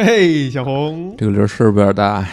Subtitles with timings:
[0.00, 2.28] 嘿，小红，这个铃儿是不是有点大呀？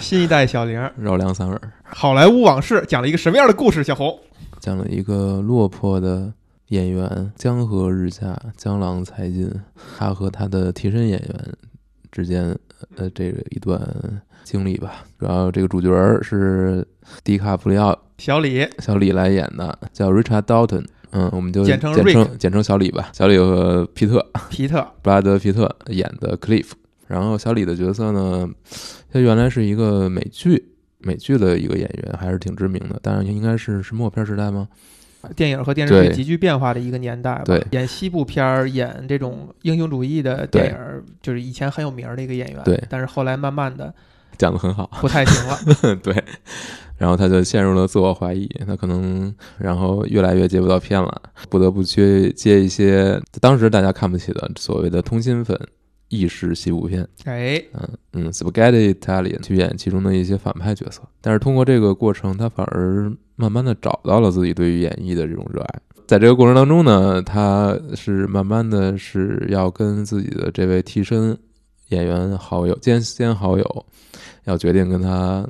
[0.00, 3.84] 新一代小铃，绕梁三耳，好莱坞往事讲了一个什么样的故事？
[3.84, 4.18] 小红，
[4.58, 6.32] 讲了一个落魄的
[6.68, 9.52] 演员江河日下，江郎才尽，
[9.98, 11.54] 他和他的替身演员
[12.10, 12.56] 之间
[12.96, 13.78] 呃这个一段
[14.42, 15.04] 经历吧。
[15.18, 15.90] 主要这个主角
[16.22, 16.82] 是
[17.22, 20.86] 迪卡普里奥小李，小李来演的，叫 Richard Dalton。
[21.12, 23.10] 嗯，我们就简称简称简称小李吧。
[23.12, 26.68] 小李和皮特皮特，布拉德皮特演的 Cliff，
[27.10, 28.48] 然后小李的角色呢，
[29.12, 30.64] 他原来是一个美剧
[30.98, 34.68] 美剧的一个演员，还是挺知名的，但是应该是是默片时代吗？
[35.34, 37.42] 电影和电视剧急剧变化的一个年代吧。
[37.44, 42.62] 对演西部片儿，演这种英雄主义的电影，就是以前很有名儿的一个演员。
[42.64, 43.92] 对但是后来慢慢的
[44.38, 45.96] 讲的很好， 不太行了。
[45.96, 46.14] 对，
[46.96, 55.58] 然后他就陷入了自我怀疑，他可能然后越来越接不到片了，不得不去接一些当时大家看不起的所谓的通心粉
[56.10, 57.08] 意式西部片。
[57.24, 65.80] 哎，嗯嗯，Spaghetti Italian 去演其中的一些反派角色，但是通过这个过程，他反而慢慢的找到了自己对于演绎的这种热爱。
[66.06, 71.38] 在这个过程当中呢，他是慢慢的是要跟自己的这位替身
[71.88, 73.86] 演员好友兼兼好友，
[74.44, 75.48] 要决定跟他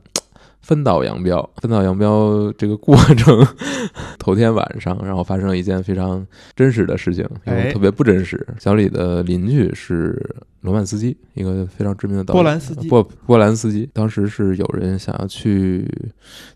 [0.71, 1.51] 分道扬镳。
[1.57, 3.45] 分道扬镳这个过程，
[4.21, 7.29] 头天晚上，然后发生了一件非常真实的事情，
[7.73, 8.47] 特别不真实。
[8.61, 10.25] 小李的邻居是
[10.61, 13.91] 罗曼斯基，一个非常知名的导演波兰斯基波波兰斯基。
[13.93, 15.85] 当时是有人想要去，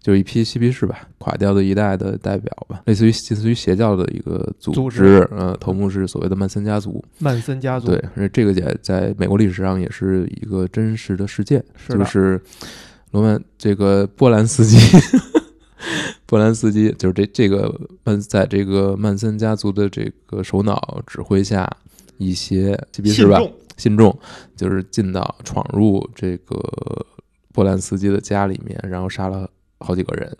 [0.00, 7.04] 就是一批嬉皮士吧，垮掉的一代的代表吧，类似于类似于邪教的一个组组织织，呃，头目是所谓的曼森家族。
[7.18, 12.40] 曼森家族对，而这个也在美国历史上也是一个真实的事件，就是
[13.14, 14.76] 罗曼这个波兰斯基，
[16.26, 21.64] 波兰斯基就是这这个曼在这个曼森家族的这个首脑指挥下，
[22.18, 24.18] 一些信众信众
[24.56, 26.58] 就是进到闯入这个
[27.52, 30.36] 波兰斯基的家里面，然后杀了好几个人，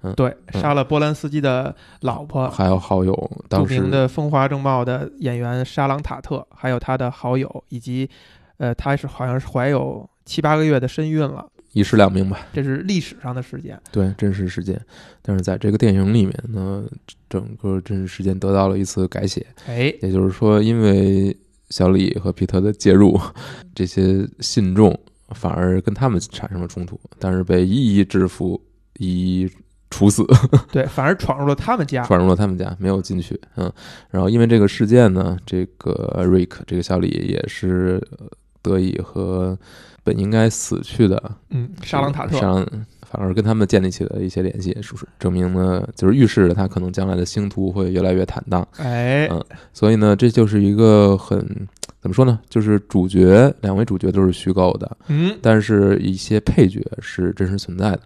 [0.00, 3.12] 嗯对，嗯杀了波兰斯基的老婆，还有好友，
[3.42, 8.08] 著当时名的风华正茂的演员沙朗塔特，还有他的好友，以及
[8.56, 12.46] 呃，他是好像是怀有七八个月的身孕了，一尸两命吧。
[12.52, 13.80] 这是历史上的事件。
[13.90, 14.80] 对真实事件，
[15.22, 16.84] 但是在这个电影里面呢，
[17.28, 21.36] 整个真实事件得到了一次改写，哎，也就是说，因为
[21.70, 23.20] 小李和皮特的介入，
[23.74, 24.98] 这些信众
[25.30, 28.60] 反而跟他们产生了冲突，但是被一一制服，
[28.98, 29.50] 一一
[29.90, 30.24] 处死，
[30.72, 32.02] 对，反而闯入了他们家。
[32.04, 33.40] 闯入了他们家，没有进去。
[33.56, 33.72] 嗯，
[34.10, 38.26] 然后因为这个事件呢，这个 Rick 这个小李也是呃
[38.62, 39.58] 得以和
[40.06, 42.38] 本应该死去的嗯，沙朗塔特。
[42.38, 42.64] 上
[43.08, 45.86] 反而跟他们建立起了一些联系，是不是证明呢？
[45.94, 48.66] 就是预示着他可能将来的星途会越来越坦荡。
[48.78, 51.38] 哎，嗯所以呢，这就是一个很
[52.00, 52.38] 怎么说呢？
[52.48, 58.00] 就是主角两位主角都是虚构的，嗯，但是一些配角是真实存在的。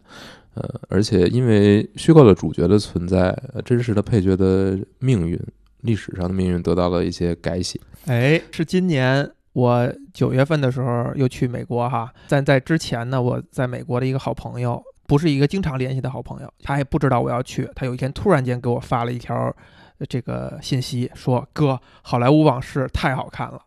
[0.54, 5.40] 呃，而且因为虚构的主角的存在，呃真实的配角的命运、
[5.80, 7.80] 历史上的命运得到了一些改写。
[8.06, 9.30] 哎，是今年
[9.60, 19.34] 我九月份的时候又去美国哈，但在之前呢，我在美国的一个好朋友，不是一个经常联系的好朋友，他也不知道我要去，他有一天突然间给我发了一条
[19.98, 23.60] 呃这个信息，说哥，《好莱坞往事》太好看了，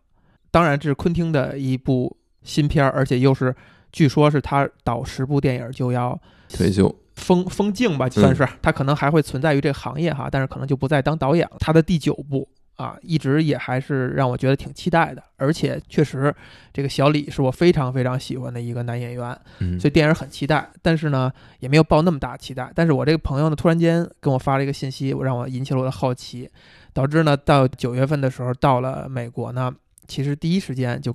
[0.50, 3.54] 当然这是昆汀的一部新片儿，而且又是
[3.92, 11.56] 据说是他导十部电影就要退休，封封禁吧，算是、他可能还会存在于这个行业哈，但是可能就不再当导演了。
[11.60, 16.34] 他的第九部啊，一直也还是让我觉得挺期待的，而且确实
[16.72, 20.68] 这个小李是我非常非常喜欢的一个男演员，嗯，所以电影很期待。
[20.82, 22.70] 但是呢，也没有抱那么大期待。
[22.74, 26.50] 但是我这个朋友呢，突然间跟我发了一个信息，我让我引起了我的好奇，
[26.92, 29.72] 导致呢，到九月份的时候到了美国呢，
[30.08, 31.14] 其实第一时间就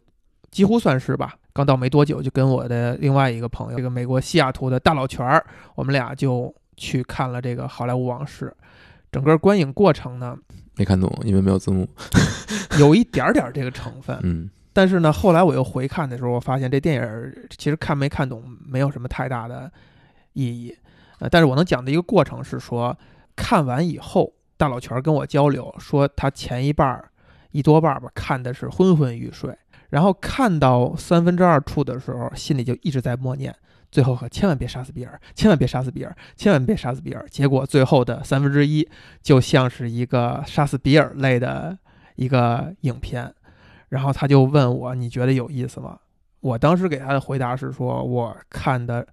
[0.49, 8.45] 几乎算是吧，刚到没多久，就跟我的另外一个朋友，这个美国西雅图的大老泉儿，我们俩就去看了这个《好莱坞往事》。
[9.11, 10.37] 整个观影过程呢，
[10.79, 11.87] 没看懂，因为没有字幕。
[12.79, 19.69] 有一点点这个成分，嗯但是呢，后来我又回看的时候，我发现这电影儿其实看没看懂没有什么太大的
[20.31, 20.73] 意义。
[21.19, 22.97] 呃，但是我能讲的一个过程是说，
[23.35, 27.09] 看完以后，大老全儿跟我交流说，他前一半儿
[27.51, 29.53] 一多半儿吧看的是昏昏欲睡，
[29.89, 33.53] 然后看到三分之二处的时候，心里就一直在默念。
[33.91, 37.25] 最后可千万别杀死比尔，千万别杀死比尔，千万别杀死比尔。
[37.29, 38.87] 结果最后的三分之一
[39.21, 41.77] 就像是一个杀死比尔类的
[42.15, 43.33] 一个影片，
[43.89, 45.97] 然后他就问我：“你觉得有意思吗？”
[46.41, 49.05] 我当时给他的回答是说：“我看的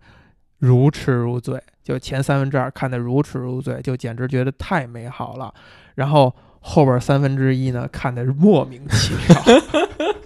[0.59, 5.53] 如痴如醉，就前三分之二看的如痴如醉，就简直觉得太美好了。
[5.95, 9.43] 然后后边三分之一呢，看的是莫名其妙。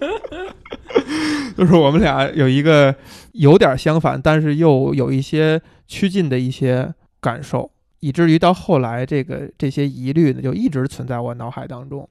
[1.57, 2.95] 就是我们俩有一个
[3.33, 7.69] 有点相反，但是又有一些趋近的一些感受，
[7.99, 12.07] 以至于到后来这个这些疑虑呢，就一直存在我脑海当中。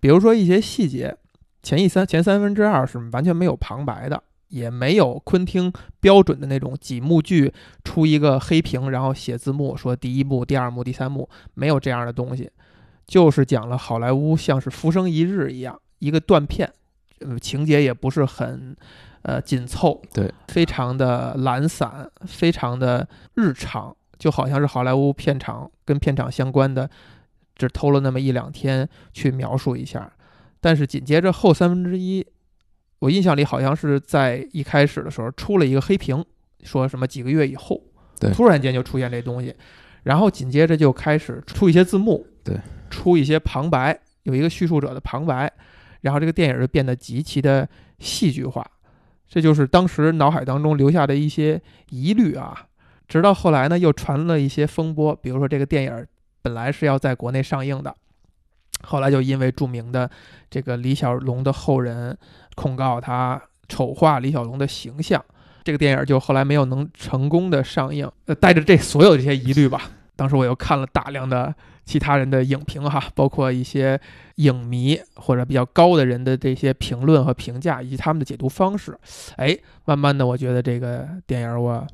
[0.00, 1.16] 比如说一些细节，
[1.62, 7.52] 前一三前三分之二是完全没有旁白的，也没有昆汀标准的那种几幕剧
[7.84, 12.50] 出一个黑屏，然后写字幕说第一幕、第二幕、第三幕，没有这样的东西，
[13.06, 16.72] 就是讲了好莱坞像是浮生一日一样一个断片，
[17.20, 18.76] 呃，情节也不是很
[19.22, 26.90] 呃紧凑，对，非常的懒散，非常的日常，就好像是好莱坞片场跟片场相关的。
[27.56, 30.10] 只偷了那么一两天去描述一下，
[30.62, 32.26] 但是紧接着后三分之一，
[33.00, 36.24] 我印象里好像是在一开始的时候出了一个黑屏，
[36.62, 37.78] 说什么几个月以后，
[38.18, 39.54] 对，突然间就出现这东西，
[40.04, 42.56] 然后紧接着就开始出一些字幕，对，
[42.88, 45.52] 出一些旁白，有一个叙述者的旁白，
[46.00, 47.68] 然后这个电影就变得极其的
[47.98, 48.64] 戏剧化，
[49.28, 51.60] 这就是当时脑海当中留下的一些
[51.90, 52.66] 疑虑啊。
[53.08, 56.06] 直到后来呢，又传了一些风波，比如说这个电影。
[56.42, 57.94] 本来是要在国内上映的，
[58.82, 60.10] 后来就因为著名的
[60.48, 62.16] 这个李小龙的后人
[62.54, 63.38] 控告他
[63.68, 65.22] 丑化李小龙的形象，
[65.62, 68.10] 这个电影就后来没有能成功的上映。
[68.24, 69.82] 呃，带着这所有这些疑虑吧，
[70.16, 71.54] 当时我又看了大量的
[71.90, 74.00] 其他人的影评哈，包括一些
[74.36, 78.96] 影迷或者比较高的人的这些评论和评价，以及他们的解读方式。
[79.36, 81.84] 哎，慢慢的，我觉得这个电影我。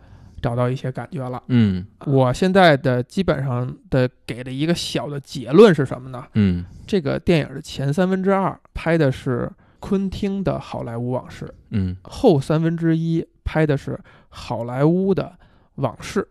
[0.43, 6.25] 找到一些感觉了，嗯，我现在的基本上的给的一个小的结论是什么呢？
[6.34, 9.50] 嗯，这个电影的前三分之二拍的是
[9.81, 13.98] 昆汀的好莱坞往事，嗯，后三分之一拍的是
[14.28, 15.32] 好莱坞的
[15.76, 16.28] 往事，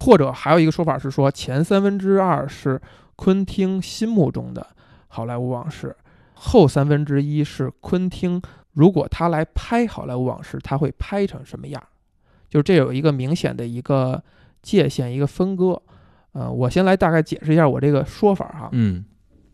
[0.00, 2.80] 或者还有一个说法是说前三分之二是
[3.16, 4.66] 昆汀心目中的
[5.08, 5.96] 好莱坞往事，
[6.34, 8.40] 后三分之一是昆汀
[8.72, 11.82] 如果他来拍好莱坞往事，他会拍成什么样？
[12.48, 14.22] 就是这有一个明显的一个
[14.62, 15.80] 界限，一个分割。
[16.32, 18.68] 呃，我先来大概解释一下我这个说法哈。
[18.72, 19.02] 嗯，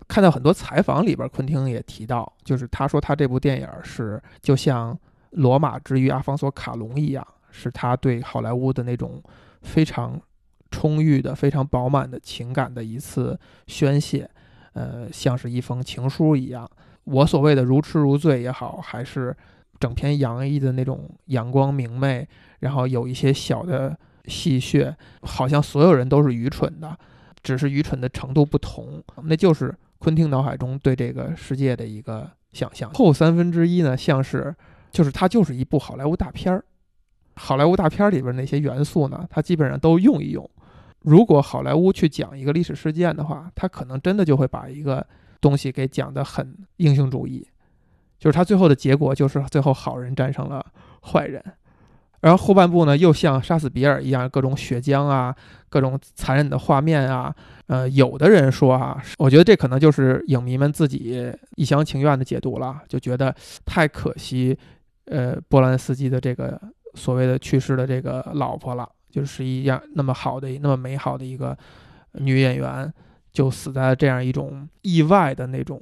[0.09, 4.93] 看到很多采访里边，昆汀也提到，就是他说他这部电影是就像
[5.31, 9.23] 《罗马之于阿方索·卡隆》一样，是他对好莱坞的那种
[9.62, 10.21] 非常
[10.72, 13.38] 充裕的、非常饱满的情感的一次
[13.69, 14.28] 宣泄。
[14.72, 16.69] 呃，像是一封情书一样。
[17.04, 19.36] 我所谓的如痴如醉也好，还是
[19.78, 22.26] 整篇洋溢的那种阳光明媚。
[22.60, 23.96] 然后有一些小的
[24.26, 26.96] 戏谑，好像所有人都是愚蠢的，
[27.42, 29.02] 只是愚蠢的程度不同。
[29.24, 32.90] 那就是昆汀脑海中对这个世界的一个想象。
[32.94, 34.54] 后三分之一呢，像是
[34.90, 36.64] 就是它就是一部好莱坞大片儿。
[37.34, 40.48] 好莱坞大片儿里边那些元素呢，它基本上都用一用。
[41.04, 45.06] 如果好莱坞去讲一个历史事件的话，他可能真的就会把一个
[45.40, 47.46] 东西给讲得很英雄主义，
[48.19, 50.64] 就是他最后的结果就是最后好人战胜了
[51.02, 51.43] 坏人。
[52.20, 55.34] 然后后半部呢，又像杀死比尔一样，各种血浆啊，
[55.69, 57.34] 各种残忍的画面啊。
[57.66, 63.34] 呃，有的人说啊，我觉得这可能就是影迷们自己一厢情愿的解读了，就觉得
[63.64, 64.56] 太可惜。
[65.06, 66.60] 呃，波兰斯基的这个
[66.94, 71.56] 所谓的去世的这个老婆了，就是一样那么好的、那么美好的一个
[72.14, 72.93] 女演员，
[73.32, 75.81] 就死在了这样一种意外的那种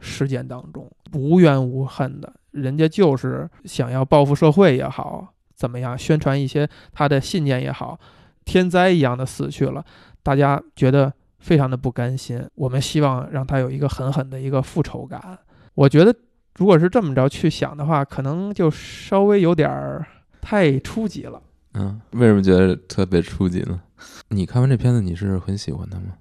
[0.00, 5.28] 事件当中，无怨无恨的，人家就是想要报复社会也好。
[5.54, 7.96] 怎么样宣传一些他的信念也好，
[8.44, 9.84] 天灾一样的死去了，
[10.20, 12.44] 大家觉得非常的不甘心。
[12.56, 15.38] 我们希望让他有一个狠狠的一个复仇感。
[15.74, 16.12] 我觉得，
[16.56, 20.04] 如果是这么着去想的话，可能就稍微有点儿
[20.40, 21.40] 太初级了。
[21.74, 23.80] 嗯，为什么觉得特别初级呢？
[24.28, 26.14] 你看完这片子，你是很喜欢的吗？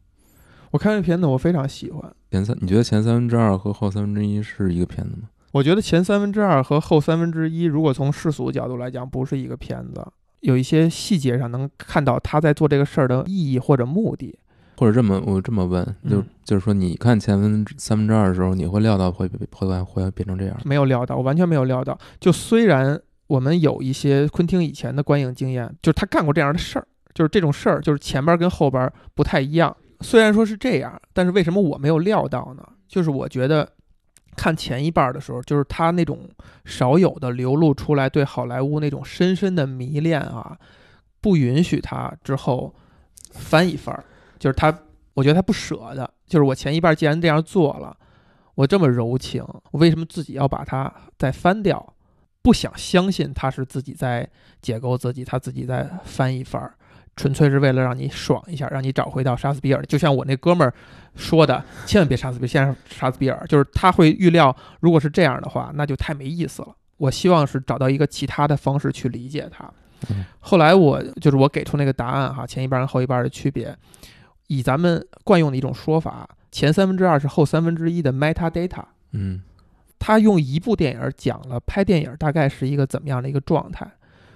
[0.71, 2.11] 我看这片子，我非常喜欢。
[2.31, 5.29] 前三，你觉得前三分之二和后三分之一是一个片子吗？
[5.51, 10.03] 我觉得前三分之二和后三分之一，如果从世俗角度来讲，不是一个片子。
[10.39, 14.37] 有一些细节上能看到他在做这个事儿的意义或者目的，
[14.77, 20.57] 或者这么我这么问，就就是说，你看前分三分之二的时候，你会料到会会会变成这样？
[20.65, 21.97] 没有料到，我完全没有料到。
[22.19, 29.75] 就虽然我们有一些昆汀以前的观影经验，就是他干过这样的事儿，就是这种事儿，就是前边跟后边不太一样。
[30.01, 32.63] 虽然说是这样，但是为什么我没有料到呢？
[32.87, 33.67] 就是我觉得。
[34.35, 36.27] 看前一半的时候，就是他那种
[36.65, 40.57] 少有的流露出来对好莱坞那种深深的迷恋啊，
[41.21, 42.73] 不允许他之后
[43.29, 44.03] 翻一番儿，
[44.39, 44.75] 就是他，
[45.13, 47.95] 我觉得他不舍得，就是我前一半既然这样做了，
[48.55, 51.92] 我这么柔情，我为什么自己要把它再翻掉？
[52.43, 54.29] 不想相信他是自己在
[54.61, 56.75] 解构自己，他自己在翻一番儿。
[57.15, 59.85] 纯粹是为了让你爽一下，让你找回到杀死比尔。
[59.85, 60.73] 就像我那哥们儿
[61.15, 63.45] 说的，千万别杀死比尔，先杀死比尔。
[63.47, 66.75] 就是他会预料，如果是这样的话，那就太没意思了。
[66.97, 69.71] 我希望是找到一个其他的方式去理解它。
[70.09, 73.73] 嗯后来我就是我给出那个答案哈，前一半跟后一半的区别，
[74.47, 78.83] 以咱们惯用的一种说法，前三分之二是后三分之一的 metadata。
[79.11, 79.41] 嗯
[80.05, 83.89] 他用一部电影讲了拍电影大概是一个怎么样的一个状态，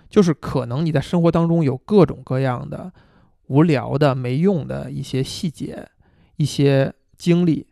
[0.10, 2.90] 就是可能你在生活当中有各种各样的
[3.48, 5.86] 无聊的、没用的一些细节、
[6.38, 7.68] 一些经历，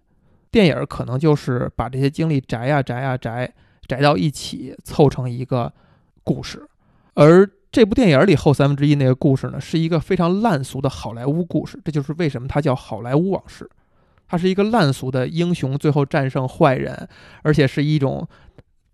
[0.51, 3.49] 电影可能就是把这些经历摘呀摘呀摘，
[3.87, 5.71] 摘到一起凑成一个
[6.21, 6.67] 故事，
[7.13, 13.69] 而这部电影里后三分之一那个故事呢，是一个非常烂俗的好莱坞故事，这就是为什么它叫好莱坞往事。
[14.27, 17.07] 它是一个烂俗的英雄最后战胜坏人，
[17.43, 18.27] 而且是一种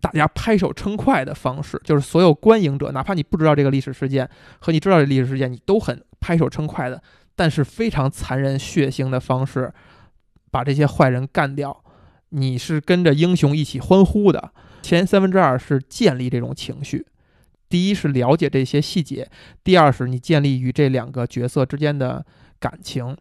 [0.00, 7.02] 大家拍手称快的方式，就是所有观影者，哪怕你不知道这个历史事件和你知道这历史事件，你都很拍手称快的，
[7.34, 9.72] 但是非常残忍血腥的方式
[10.50, 11.82] 把这些坏人干掉，
[12.30, 14.52] 你是跟着英雄一起欢呼的。
[14.82, 17.06] 前三分之二是建立这种情绪，
[17.68, 19.30] 第一是了解这些细节，
[19.62, 22.26] 第二是你建立与这两个角色之间的
[22.58, 23.16] 感情。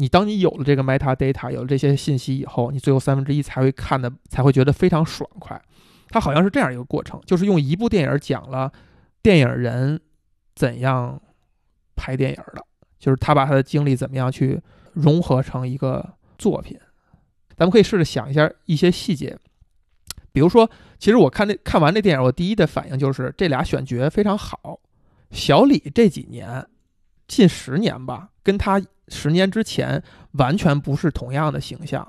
[0.00, 5.60] 你当你有了这个 metadata，有了这些信息以后，你最后三分之一才会看的，才会觉得非常爽快。
[6.08, 8.72] 它好像是这样一个过程，就是用一部电影讲了
[9.22, 10.00] 电影人
[10.54, 11.20] 怎样
[11.96, 12.64] 拍电影的，
[13.00, 14.60] 就是他把他的经历怎么样去
[14.92, 16.78] 融合成一个作品。
[17.56, 19.36] 咱们可以试着想一下一些细节，
[20.30, 24.78] 比如说，其实我看那看完这电影，我第一的反应就是这俩选角非常好。
[25.32, 26.64] 小李这几年，
[27.28, 32.04] 近十年吧，跟他十年之前完全不是同样的形象。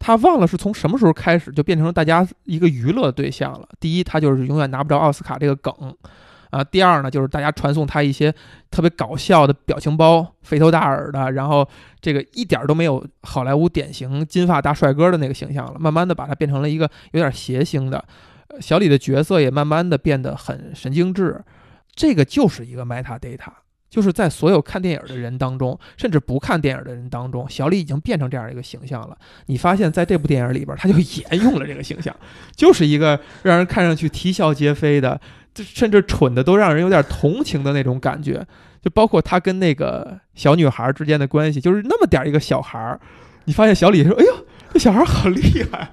[0.00, 3.68] 他忘了是从什么时候开始就变成了大家一个娱乐对象了。
[3.80, 5.72] 第一，他就是永远拿不着奥斯卡这个梗，
[6.50, 8.32] 啊，第二呢，就是大家传送他一些
[8.70, 11.68] 特别搞笑的表情包，肥头大耳的，然后
[12.00, 15.80] 这个一点都没有好莱坞典型金发大帅哥的那个形象了。
[15.80, 18.04] 慢慢的把他变成了一个有点谐星的，
[18.60, 21.44] 小李的角色也慢慢的变得很神经质。
[21.92, 23.50] 这个就是一个 metadata。
[23.90, 29.16] 就是在所有看电影的人当中，甚至不看电影的人当中，小李已经变成这样一个形象了。
[29.46, 32.14] 你发现，在这部电影里边，他就 沿用了这个形象，
[32.54, 35.18] 就是一个让人看上去啼笑皆非的，
[35.54, 38.46] 甚至蠢的都让人有点同情的那种感觉。
[38.82, 43.00] 就包括他跟那个小女孩之间的关系，就是那么点儿一个小孩儿，
[43.46, 45.90] 你发现小李说：“哎呦，这小孩好厉害！”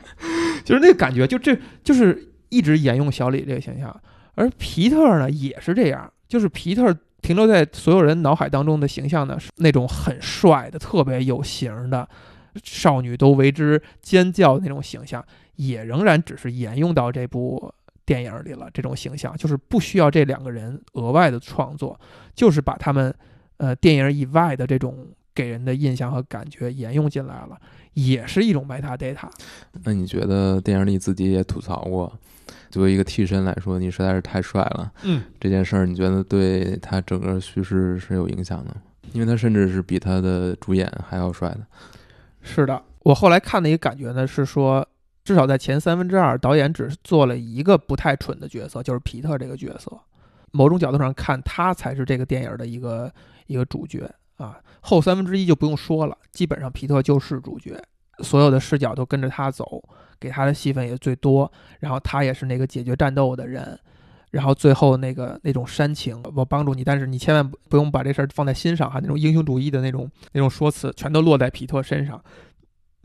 [0.66, 4.02] 就是那个感觉，就这就是一直沿用小李这个形象。
[4.36, 6.94] 而皮特呢，也是这样，就是皮特。
[7.22, 12.08] 停留在所有人脑海当中的形象呢，是那种很帅的、特别有型的，
[12.64, 17.74] 少女都为之尖叫的那种形象，也仍然只是沿用到这部
[18.06, 18.70] 电影里了。
[18.72, 22.00] 这种形象就是不需要这两个人额外的创作，
[22.36, 23.14] 就是把他们
[23.58, 27.60] 呃电影以外的这种给人的印象和感觉沿用进来了，
[27.94, 29.28] 也是一种 metadata。
[29.84, 32.14] 那你觉得电影里自己也吐槽过？
[32.76, 34.92] 作为一个替身来说，你实在是太帅了。
[35.04, 38.76] 嗯，这件事儿你觉得对他整个叙事是有影响的吗？
[39.14, 41.60] 因为他甚至是比他的主演还要帅的。
[42.42, 44.86] 是的，我后来看的一个感觉呢是说，
[45.24, 49.90] 至少在前三分之二，导演只做了一个不太蠢的角色，就是皮特这个角色。
[50.52, 53.10] 某种角度上看，他才是这个电影的一个
[53.48, 54.60] 一个主角啊。
[54.82, 57.82] 后三分之一就不用说了，基本上皮特就是主角，
[58.20, 59.82] 所有的视角都跟着他走。
[60.20, 63.78] 给他的戏份也最多，然后他也是那个解决战斗的人，
[64.32, 72.22] 然后最后那个那种煽情，我帮助你，但是你千万不不用把这事儿放在心上哈，那种英雄主义的那种那种说辞，全都落在皮特身上。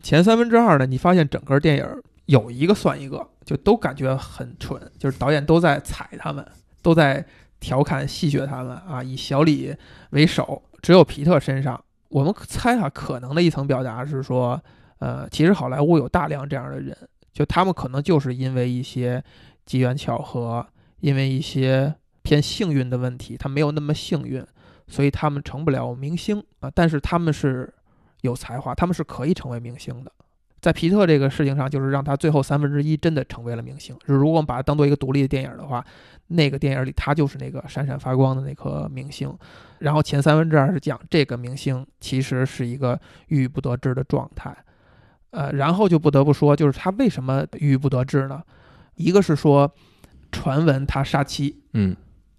[0.02, 1.86] 前三分之二呢，你发现整个电影
[2.26, 6.46] 有一个算一个，就都感觉很蠢，就是导演都在踩他们，
[6.82, 7.24] 都在
[7.60, 9.74] 调侃戏谑他们啊，以小李
[10.10, 14.60] 为首，只有皮特身上，我们猜哈，可能的一层表达是说。
[15.00, 16.96] 呃，其实好莱坞有大量这样的人，
[17.32, 19.22] 就他们可能就是因为一些
[19.66, 20.66] 机缘巧合，
[21.00, 24.44] 因为一些偏幸运的问题，他没有那么幸运，
[24.86, 26.70] 所以他们成不了明星啊。
[26.74, 27.72] 但是他们是
[28.20, 30.12] 有才华，他们是可以成为明星的。
[30.60, 33.96] 在皮特这个事情上，就是让他最后三分之一真的成为了明星。
[34.00, 35.82] 就是如果我们把它当做一个独立的电影的话，
[36.26, 39.34] 那个电影里他就是那个闪闪发光的那颗明星。
[39.78, 44.54] 然后前三分之二是讲这个明星其实是一个郁郁不得志的状态。
[45.30, 48.42] 呃，然后就不得不说，就是他为什么郁郁不得志呢？
[48.96, 49.72] 一个是说，
[50.32, 51.96] 传闻他杀妻，嗯，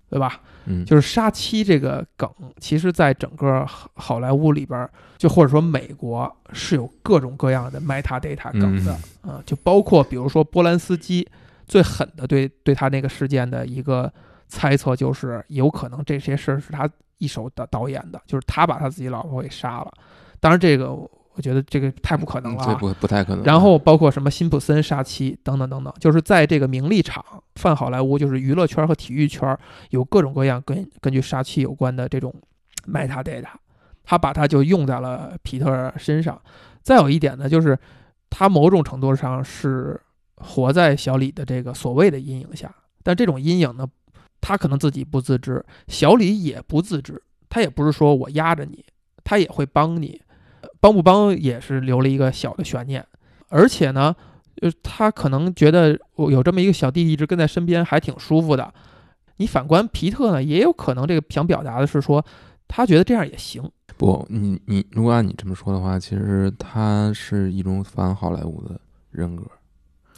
[0.09, 0.41] 对吧？
[0.65, 2.29] 嗯，就是杀妻这个梗，
[2.59, 11.27] 其实在整个好莱坞里边，就或者说美国是有各种各样的 metadata 梗的啊，就包括比如说波兰斯基
[11.67, 14.11] 最狠的对对他那个事件的一个
[14.49, 19.91] 猜测，就是有可能这些事儿是他一手导导演的，就是他把他自己老婆给杀了。
[20.39, 20.95] 当然这个。
[21.33, 22.65] 我觉得这个太不可能了、啊。
[22.67, 23.43] 这不不太可能。
[23.43, 27.23] 然后包括什么辛普森杀妻等等等等，就是在这个名利场
[27.55, 29.57] 泛好莱坞，就是娱乐圈和体育圈
[29.91, 32.33] 有各种各样跟根据杀妻有关的这种
[32.85, 33.47] metadata，
[34.03, 36.39] 他把它就用在了皮特身上。
[36.81, 37.77] 再有一点呢，就是
[38.29, 39.99] 他某种程度上是
[40.35, 42.73] 活在小李的这个所谓的阴影下，
[43.03, 43.87] 但这种阴影呢，
[44.41, 48.83] 他可能自己不自知，小李也不自知，他也不是说我压着你，
[49.23, 50.19] 他也会帮你。
[50.81, 53.05] 帮不帮也是留了一个小的悬念，
[53.47, 54.13] 而且呢，
[54.57, 58.73] 就是他可能觉得我有这么一个小弟弟一直跟在身边，还挺舒服的。
[59.37, 62.23] 你反观皮特呢，也有可能这个想表达的是说，
[62.67, 63.63] 他觉得这样也行。
[63.97, 68.79] 不，你你如果按你这么说的话，其实他是一种反好莱坞的
[69.11, 69.45] 人格，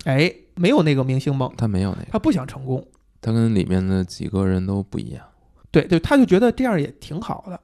[0.06, 2.86] 哎，没有那个明星梦，他没有那个，他不想成功。
[3.22, 5.26] 他跟里面的几个人都不一样。
[5.72, 7.60] 对对，他就觉得这样也挺好的。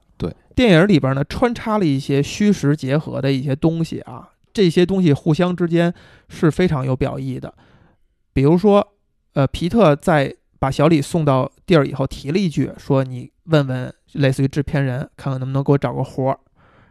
[0.60, 5.90] 电影里边呢穿插了一些虚实结合的一些东西啊，这些东西互相之间
[6.28, 7.54] 是非常有表意的。
[8.34, 8.86] 比如说，
[9.32, 16.38] 呃，皮特在把小李送到地儿以后提了一句，说你问问类似于制片人，看看能不能给我找个活儿。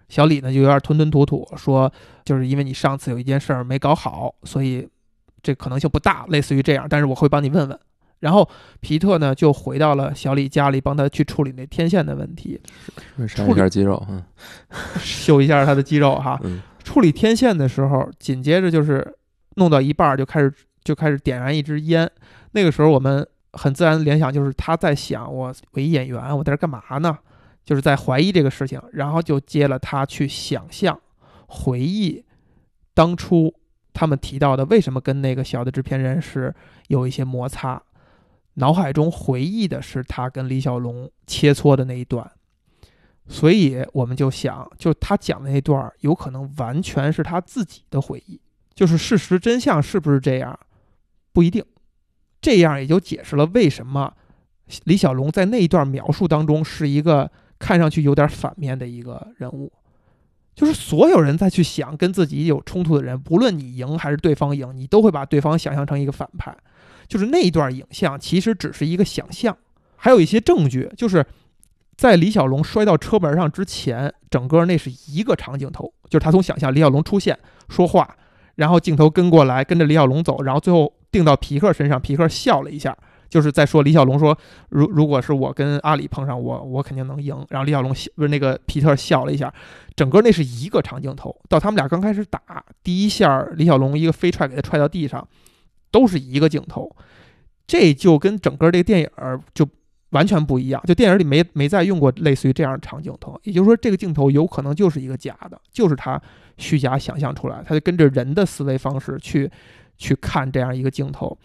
[0.08, 1.94] 小李呢就有点吞吞吐吐，说
[2.26, 4.90] 就是因为你上次有一件事儿没搞好，所以
[5.44, 6.88] 这可能性不大，类似于这样。
[6.90, 7.80] 但是我会帮你问问。
[8.20, 8.48] 然后
[8.80, 12.60] 皮特呢就回到了小李家里，帮他去处理那天线的问题，
[13.28, 14.24] 伤一下肌肉，嗯，
[15.00, 16.40] 修一下他的肌肉哈。
[16.44, 19.16] 嗯处理天线的时候，紧接着就是
[19.58, 20.52] 弄到一半就开始
[20.84, 22.10] 就开始点燃一支烟。
[22.54, 27.16] 那个时候我们很自然的联想就是他在想，我我一演员，我在这干嘛呢？
[27.64, 31.00] 就是在怀疑这个事情，然后就接了他去想象、
[31.46, 32.26] 回忆
[32.96, 33.54] 当初
[33.94, 36.52] 他们提到的为什么跟那个小的制片人是
[36.88, 37.80] 有一些摩擦。
[38.60, 42.30] 脑海中回忆的是他跟李小龙切磋的那一段，
[43.28, 48.40] 所以我们就想，就他讲的那段有可能完全是他自己的回忆，
[48.76, 50.60] 就是事实真相是不是这样，
[51.32, 51.64] 不一定。
[52.42, 54.14] 这样也就解释了为什么
[54.84, 59.72] 李小龙在那一段描述当中是一个看上去有点反面的一个人物，
[60.56, 66.56] 就是所有人在去想跟自己有冲突的人，不论你赢还是对方赢，你都会把对方想象成一个反派。
[67.10, 69.58] 就是那一段影像其实只是一个想象，
[69.98, 71.26] 还有一些证据，就是
[71.98, 78.16] 在李小龙摔到车门上之前，整个那是一个长镜头，就是他从想象李小龙出现说话，
[78.56, 82.96] 然后镜头跟过来，跟着李小龙走，然后最后定到皮克身上，皮克笑了一下，
[83.28, 84.38] 就是在说李小龙说，
[84.70, 87.36] 如如果是我跟阿里碰上，我我肯定能赢。
[87.50, 89.52] 然后李小龙笑不是那个皮特笑了一下，
[89.96, 95.28] 整个那是一个长镜头，到他们俩刚开始打第一下，李小龙一个飞踹给他踹到地上。
[95.92, 96.96] 都是一个镜头，
[97.68, 99.68] 这就跟整个这个电影儿就
[100.10, 100.82] 完全不一样。
[100.86, 106.22] 就电影里没没再用过类似于这样的长镜头，也就是说，这个镜头有可能就是一个假的，就是他
[106.58, 109.50] 虚假想象出来，他就跟着人的思维方式去
[109.98, 111.38] 去看这样一个镜头。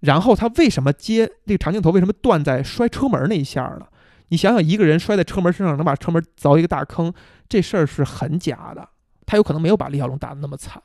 [0.00, 1.90] 然后他为什么接这个长镜头？
[1.90, 3.86] 为什么断在摔车门那一下呢？
[4.28, 7.12] 你想想，一个人摔在车门身上，能把车门凿一个大坑，
[7.48, 8.88] 这事儿是很假的。
[9.26, 10.80] 他有可能没有把李小龙打得那么惨。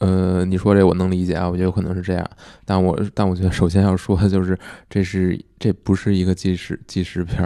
[0.00, 2.30] 呃，你说这我能理解啊，我觉得有可能是这样，
[2.64, 4.58] 但我但我觉得首先要说的就是，
[4.88, 7.38] 这是这不是一个纪实纪实片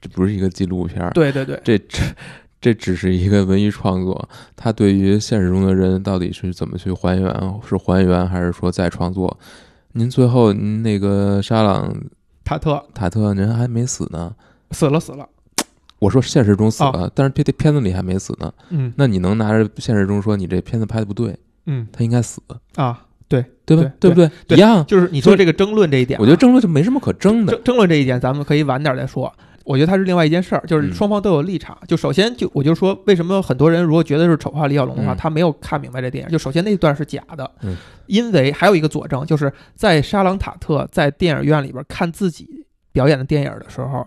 [0.00, 2.02] 这不是一个纪录片儿，对对对，这这
[2.60, 9.38] 这只是一个文艺创作，它对于现实中的人到底是怎么去还原，是还原还是说再创作？
[9.92, 11.94] 您最后您那个沙朗
[12.44, 14.34] 塔特塔特您还没死呢，
[14.72, 15.28] 死了死了，
[16.00, 18.92] 我说现实中死了，但是这这片子里还没死呢，嗯。
[18.96, 21.38] 那你能拿着现实中说你这片子拍的不对，
[21.72, 22.42] 嗯他应该死，
[22.74, 23.92] 啊，对，对吧？
[24.00, 24.28] 对不对？
[24.48, 24.84] 一样。
[24.86, 27.54] 就是你说这个争论这一点啊，我觉得争论就没什么可争的。
[27.54, 29.32] 争争论这一点，咱们可以晚点再说。
[29.64, 31.78] 我觉得它是另外一件事儿，就是嗯双方都有立场。
[31.86, 36.30] 就首先就我就说，为什么很多人如果觉得是丑化李小龙的话，嗯他没有看明白这电影。
[36.30, 44.04] 就首先那段是假的，嗯因为还有一个佐证，就是在沙朗塔特在电影院里边看自己表演的电影的时候，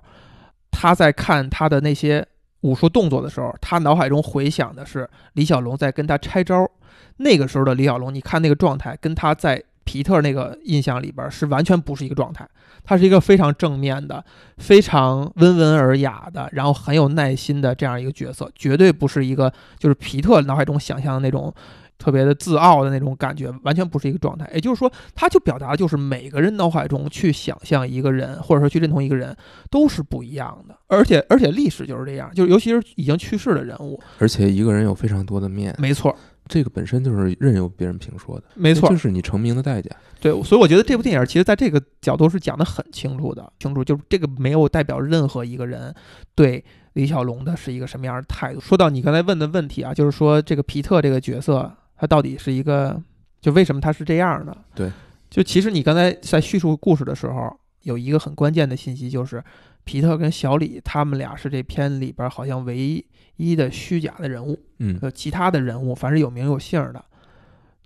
[0.70, 2.26] 他在看他的那些
[2.62, 6.70] 武术动作的时候，他脑海中回想的是李小龙在跟他拆招。
[7.18, 12.48] 那个时候的李小龙，你看那个状态，跟他在皮特那个印象里边是完全不是一个状态。
[12.86, 14.24] 他是一个非常正面的、
[14.58, 21.54] 非常温文尔雅的，然后很有耐心的这样一个角色，绝对不是一个就是皮特脑海中想象的那种
[21.98, 24.50] 特别的自傲的那种感觉，完全不是一个状态。
[24.54, 29.34] 也就是说，他就表达的就是每个人脑海中去想象一个人，或者说去认同一个人，
[29.72, 30.78] 都是不一样的。
[30.88, 36.14] 而且，而且历史就是这样，就是尤其是已经去世的人物，而且一个人有非常多的面，没错，
[36.48, 39.90] 这个本身就是任由别人评说的，没错就，是你成名的代价。
[40.20, 45.94] 对，所以我觉得这部电影其实在这个角度是讲得很清楚的，清楚就是这个没有代表任何一个人
[46.36, 48.60] 对李小龙的是一个什么样的态度。
[48.60, 53.02] 说到你刚才问的问题啊，就是说这个皮特这个角色，他到底是一个，
[53.42, 54.56] 就为什么他是这样的？
[54.76, 54.92] 对，
[55.30, 59.44] 就其实你刚才在叙述故事的时候，有一个很关键的信息，就是
[59.84, 63.06] 皮特跟小李他们俩是这片里边好像唯
[63.38, 64.60] 一的虚假的人物。
[64.80, 67.04] 嗯呃，其他的人物，凡是有名有姓的，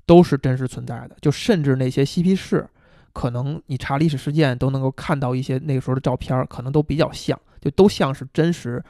[0.05, 1.15] 都是真实存在的。
[1.21, 2.67] 就甚至那些嬉皮士，
[3.13, 8.83] 可能你查历史事件都能够看到一些那个时候的照片，可能都比较像，就都像是真实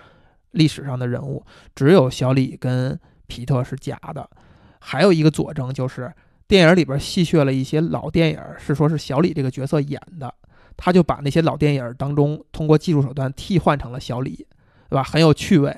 [0.52, 1.43] 历史上的人物。
[1.76, 4.30] 只有小李跟皮特是假的。
[4.80, 6.13] 还有一个佐证就是，
[6.48, 10.34] 电影里边戏谑了一些老电影，是说是小李这个角色演的，
[10.78, 14.36] 他就把那些老电影当中通过技术手段替换成了小李，
[14.90, 15.04] 对吧？
[15.04, 15.76] 很有趣味。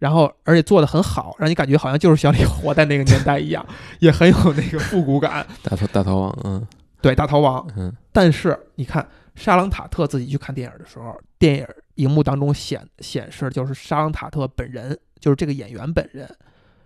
[0.00, 3.64] 然后而且做的很好，让你感觉好像就是小李活在那个年代一样，
[4.00, 5.46] 也很有那个复古感。
[5.62, 6.66] 大逃大逃亡，嗯
[7.00, 7.66] 对，大逃亡。
[7.76, 16.28] 嗯但是你看沙朗塔特自己去看电影的时候，电影荧幕当中显显示就是沙朗塔特本人，就是这个演员本人，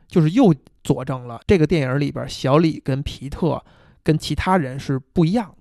[0.06, 3.60] 就是又佐证了这个电影里边小李跟皮特
[4.04, 5.57] 跟其他人是不一样的，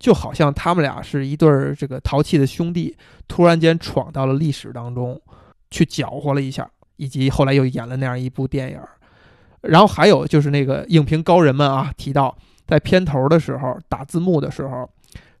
[0.00, 2.96] 就好像他们俩是一对儿这个淘气的兄弟，
[3.28, 5.20] 突然间闯到了历史当中，
[5.70, 8.80] 去搅和了一下，以及后来又演了那样一部电影。
[9.60, 12.34] 然后还有就是那个影评高人们啊提到，
[12.66, 14.88] 在片头的时候打字幕的时候，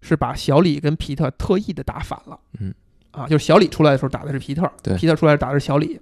[0.02, 2.38] 是把小李跟皮特特意的打反了。
[2.60, 2.74] 嗯，
[3.12, 5.98] 啊，就是小李出来的时候打的是皮特，对皮特出来打的是小李。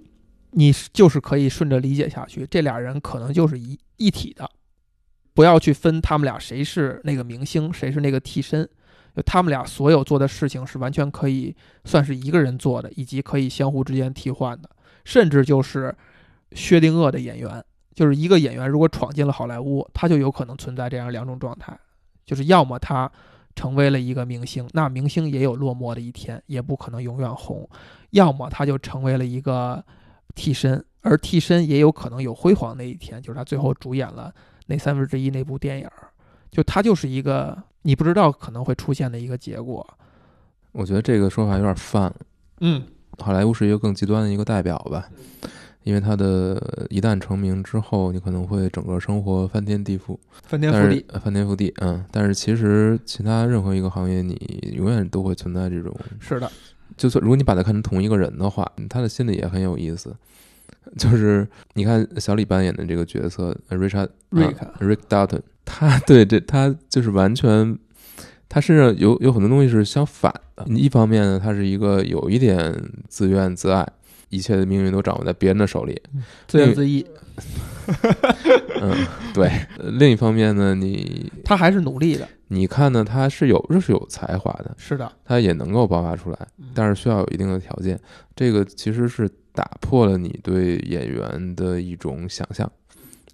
[0.51, 4.49] 你就是可以顺着理解下去，这俩人可能就是一一体的，
[5.33, 8.67] 不要去分他们俩谁是那个明星，谁是那个替身。
[9.15, 14.69] 就他们俩所有做的事情是完全可以算是一个人做的，以及可以相互之间替换的，
[15.03, 15.93] 甚至就是
[16.53, 17.61] 薛定谔的演员，
[17.95, 21.77] 就是一个演员如果闯进了好莱坞，他就有可能存在这样两种状态，
[22.25, 23.11] 就是要么他
[23.55, 27.67] 成为了一个明星，那明星也有落寞的一天，也不可能永远红；
[28.11, 29.83] 要么他就成为了一个
[30.35, 34.33] 替身，而替身也有可能有辉煌那一天，就是他最后主演了
[34.69, 36.07] 那三分之一那部电影儿，
[36.51, 39.85] 就它就是一个你不知道可能会出现的一个结果。
[40.71, 42.15] 我觉得这个说法有点泛了。
[42.61, 42.83] 嗯，
[43.17, 45.09] 好莱坞是一个更极端的一个代表吧，
[45.83, 54.35] 因为他的一旦成名之后，你可能会整个生活翻天地覆，翻天覆地，翻天覆地，嗯，但是其实其他任何一个行业，你
[54.75, 56.51] 永远都会存在这种，是的，
[56.95, 60.15] 就算如果你把它看成同一个人的话，他的心里也很有意思。
[60.97, 67.77] 就是你看小李扮演的这个角色呃 Richard Rick 啊 Rick Dalton，他对这他就是完全，
[68.47, 70.65] 他身上有有很多东西是相反的。
[70.69, 72.75] 一方面呢，他是一个有一点
[73.07, 73.87] 自怨自艾，
[74.29, 76.01] 一切的命运都掌握在别人的手里。
[76.47, 77.05] 自怨自艾，
[78.81, 78.95] 嗯，
[79.33, 79.47] 对。
[79.77, 82.27] 呃另一方面呢，你他还是努力的。
[82.51, 87.99] 你看呢，他是有是有才华的，是的，他也能够爆发出来，但是需要有一定的条件。
[88.35, 92.69] 这个其实是打破了你对演员的一种想象，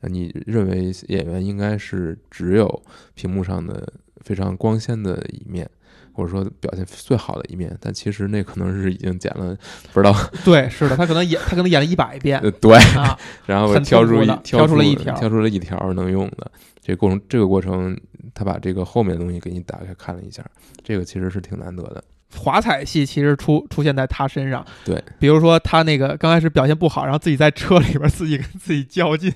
[0.01, 5.69] 呃你认为演员应该是只有屏幕上的非常光鲜的一面，
[6.15, 9.55] 或者说表现最好的一面，但其实那可能是已经剪了
[9.91, 16.49] 不知道 对，是的，他可能演，他可能演了一百遍呃对，啊，然后很挑出挑挑出了一条挑出了一条能用的。
[16.81, 17.99] 这个过程，这个过程，
[18.33, 20.45] 他把这个后面的东西给你打开看了一下，
[20.83, 22.03] 这个其实是挺难得的。
[22.37, 24.63] 华彩戏其实出出现在他身上。
[24.83, 29.33] 对，比如说他那个刚开始表现不好，然后自己在车里边自己跟自己较劲，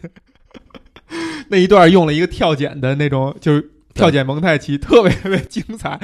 [1.49, 3.67] 那一段用了一个跳剪的那种，就是
[3.99, 5.99] 跳剪蒙太奇，特别特别精彩，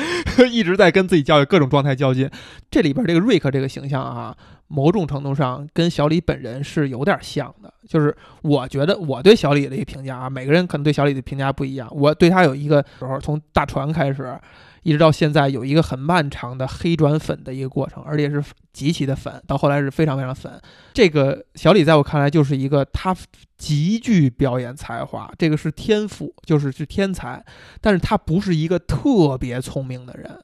[0.51, 2.29] 一直在跟自己教育各种状态较劲。
[2.69, 4.35] 这里边这个瑞克这个形象啊，
[4.67, 7.73] 某种程度上跟小李本人是有点像的。
[7.87, 11.87] 就是我觉得我对小李的一个评价啊，每个人可能对小李的评价不一样。
[11.91, 14.37] 我对他有一个时候从大船开始。
[14.85, 20.61] 一直到现在有一个很漫长的黑转粉的一个过程，而且是极其的粉，到后来是非常非常粉。
[20.93, 23.15] 这个小李在我看来就是一个他
[23.57, 27.43] 极具表演才华，这个是天赋，就是是天才，
[27.81, 30.39] 但是他不是一个特别聪明的人，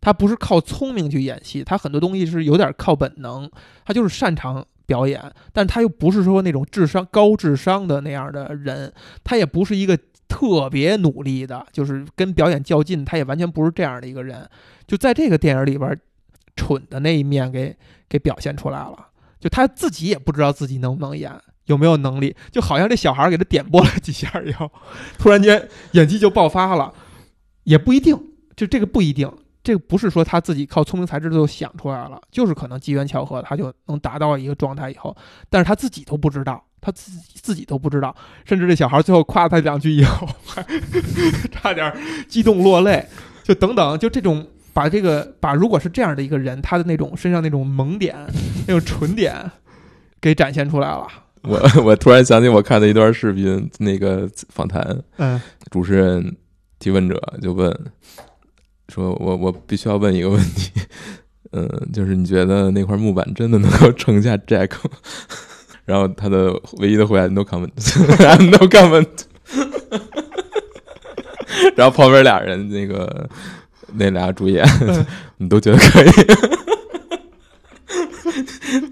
[0.00, 3.50] 他不是靠聪明去演戏，他很多东西是有点靠本能，
[3.84, 5.20] 他就是擅长表演，
[5.52, 8.90] 但他又不是说那种智商高智商的那样的人，
[9.22, 9.98] 他也不是一个。
[10.28, 14.48] 特别努力的，就是跟表演较劲，他也完全不是这样的一个人。
[14.86, 15.98] 就在这个电影里边，
[16.56, 17.76] 蠢的那一面给
[18.08, 19.08] 给表现出来了。
[19.38, 21.32] 就他自己也不知道自己能不能演，
[21.66, 24.70] 有没有能力，就好像这小孩给他点拨了几下以后，
[25.18, 26.92] 突然间演技就爆发了，
[27.64, 28.16] 也不一定。
[28.54, 29.30] 就这个不一定，
[29.64, 35.16] 这个不是说他自己靠聪明才智就想出来了，就是可能机缘巧合，他就能达到一个状态以后，
[35.50, 36.62] 但是他自己都不知道。
[36.82, 38.14] 他自己自己都不知道，
[38.44, 40.62] 甚至这小孩最后夸他两句以后，还
[41.50, 41.90] 差点
[42.28, 43.06] 激动落泪，
[43.44, 48.16] 就等等，就这种把这个把如果是这样的一个人，他的那种身上那种萌点、
[48.66, 49.50] 那种纯点
[50.20, 51.06] 给展现出来了。
[51.42, 55.40] 我我突然想起我看的一段视频，那个访谈，嗯
[55.70, 56.36] 主持人
[56.78, 57.72] 提问者就问
[58.88, 60.70] 说：“我我必须要问一个问题，
[61.52, 64.90] 嗯，就是你觉得那块木板真的能够撑下 Jack？” 吗
[65.84, 69.08] 然后他的唯一的回答 “No comment”，“No comment”。
[71.76, 73.28] 然后旁边俩人那个
[73.94, 74.66] 那俩主演，
[75.38, 76.08] 你都觉得可以。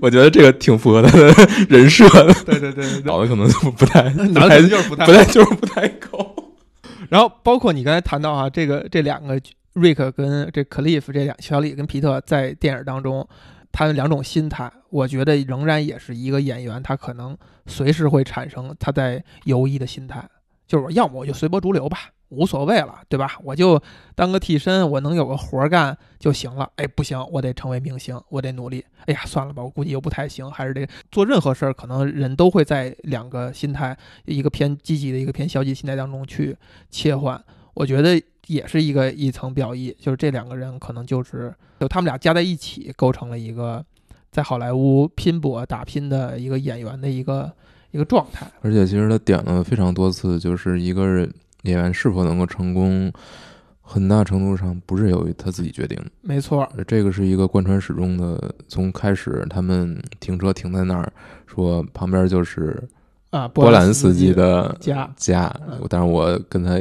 [0.00, 1.32] 我觉得这个挺符合他的
[1.68, 6.52] 人设的，对对对脑子可能就不太脑子就是不太不太就是不太够。
[7.08, 9.40] 然后包括你刚才谈到啊，这个这两个
[9.72, 13.26] 瑞克跟这 Cliff 这两小李跟皮特在电影当中，
[13.72, 20.28] 他的两种心态，我觉得仍然也是一个演员，他可能随时会产生他在游移的心态，
[20.66, 23.38] 就是要么我就随波逐流吧，无所谓了，对吧？
[23.44, 23.80] 我就
[24.14, 26.70] 当个替身，我能有个活儿干就行了。
[26.76, 28.84] 哎，不行，我得成为明星，我得努力。
[29.06, 36.56] 哎呀，算了吧，我估计又不太行，还是得做任何事儿，可能人都会在两个心态，一个偏积极的，一个偏消极心态当中去
[36.90, 37.42] 切换。
[37.74, 43.84] 我觉得也是一个一层表意，就是这两个人可能就是就他们俩加在一起，构成了一个
[44.30, 47.50] 在好莱坞拼搏打拼的一个演员的一个
[47.90, 48.46] 一个状态。
[48.62, 51.28] 而且其实他点了非常多次，就是一个
[51.62, 53.12] 演员是否能够成功，
[53.80, 58.54] 很大程度上不是由于他自己决定的，没错，而这个是一个贯穿始终的。
[58.68, 61.12] 从开始他们停车停在那儿，
[61.46, 62.82] 说旁边就是
[63.30, 66.80] 啊，波兰斯司机的家，家嗯，但是我跟他，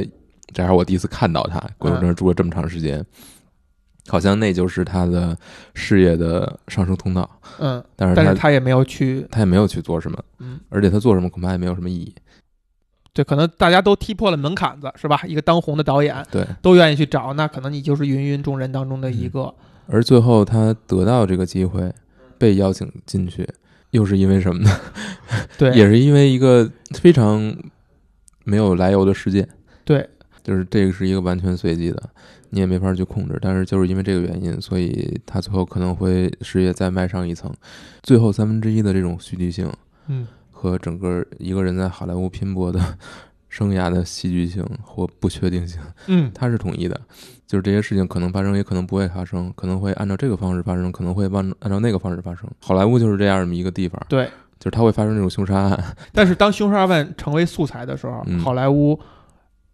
[0.52, 3.04] 这还是我第一次看到他，鬼火镇住了这么长时间，
[4.08, 5.36] 好像那就是他的
[5.74, 12.14] 事业的上升通道，嗯，但是他但是他也没有去，他也没有去做什么，嗯，而且他做什么恐怕也没有什么意义。
[13.12, 15.20] 对，可能大家都踢破了门槛子，是吧？
[15.26, 19.52] 一个当红的导演对，都愿意去找，那可能你就是芸芸众人当中的一个。
[19.88, 21.92] 而最后他得到这个机会，
[22.38, 23.48] 被邀请进去，
[23.90, 24.70] 又是因为什么呢？
[25.58, 27.52] 对， 也是因为一个非常
[28.44, 29.48] 没有来由的事件，
[29.84, 30.08] 对，
[30.42, 32.02] 就是这个是一个完全随机的，
[32.50, 33.38] 你也没法去控制。
[33.40, 37.52] 但是就是因为这个原因，所以他最后可能会事业再迈上一层，
[38.02, 39.70] 最后三分之一的这种戏剧性
[40.08, 42.80] 嗯，和整个一个人在好莱坞拼搏的
[43.48, 47.00] 生涯的戏剧性或不确定性，嗯，它是统一的。
[47.46, 52.48] 就是这些事情可能发生，也可能不会发生，可能会按照这个方式发生，可能会按按照那个方式发生。
[52.60, 54.28] 好莱坞就是这样这么一个地方，对。
[54.60, 55.96] 就是它会发生这种凶杀案。
[56.12, 59.00] 但是当凶杀案成为素材的时候，嗯好莱坞，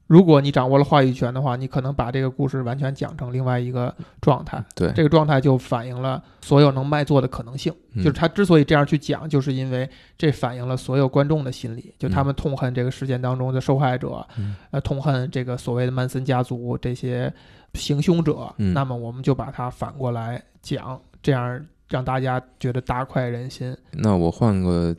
[0.07, 4.65] 如果你掌握了话语权的话，你可能把这个故事完全讲成另外一个状态。
[4.75, 7.75] 对，这个状态就反映了所有能卖座的可能性。
[7.95, 17.33] 嗯就是他之所以这样去讲，就是因为这反映了所有观众的心理，就他们痛恨这个事件当中的受害者，嗯呃，痛恨这个所谓的曼森家族这些
[17.75, 18.53] 行凶者。
[18.59, 23.77] 嗯那么我们就把它反过来讲，这样让大家觉得大快人心。
[23.93, 24.95] 那我换个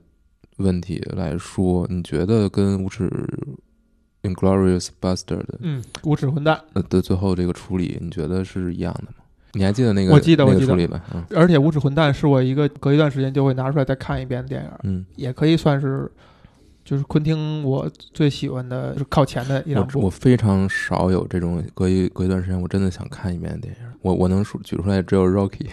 [0.57, 3.09] 问题来说，你觉得跟无耻
[4.27, 6.59] Inglorious Bastard 的嗯，无耻混蛋。
[6.73, 9.23] 呃的最后这个处理，你觉得是一样的吗？
[9.53, 11.01] 你还记得那个我记得那我记得个处理吧？
[11.13, 16.11] 嗯而且《无耻混蛋》是我一个隔一段时间就会拿出来再看一遍的电影，嗯，也可以算是
[16.85, 19.99] 就是昆汀我最喜欢的，就是靠前的一两部。
[19.99, 23.87] 我我非常少有这种隔一隔一段时间我真的想看一遍的电影。
[24.01, 25.65] 我我能数举出来只有 Rocky，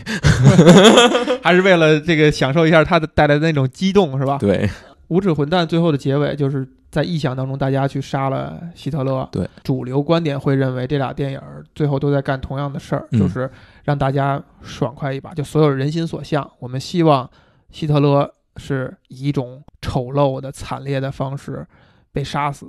[1.42, 4.38] 还是为了这个享受一下他的带来的那种激动，是吧？
[4.38, 4.68] 对，
[5.14, 9.29] 无耻混蛋最后的结尾就是在臆想当中，大家去杀了希特勒。
[9.31, 11.40] 对，主流观点会认为这俩电影
[11.72, 13.48] 最后都在干同样的事儿，嗯就是
[13.85, 16.50] 让大家爽快一把，就所有人心所向。
[16.59, 17.31] 我们希望
[17.70, 21.64] 希特勒是以一种丑陋的、惨烈的方式
[22.11, 22.66] 被杀死，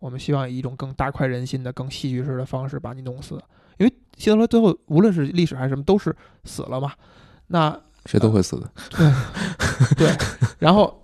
[0.00, 3.40] 我们希望以一种更大快人心的、更戏剧式的方式把你弄死。
[3.78, 6.92] 因为希特勒最后无论是历史还是什么，都是死了嘛。
[7.46, 8.68] 那谁都会死的。
[9.96, 10.10] 对，
[10.58, 11.00] 然后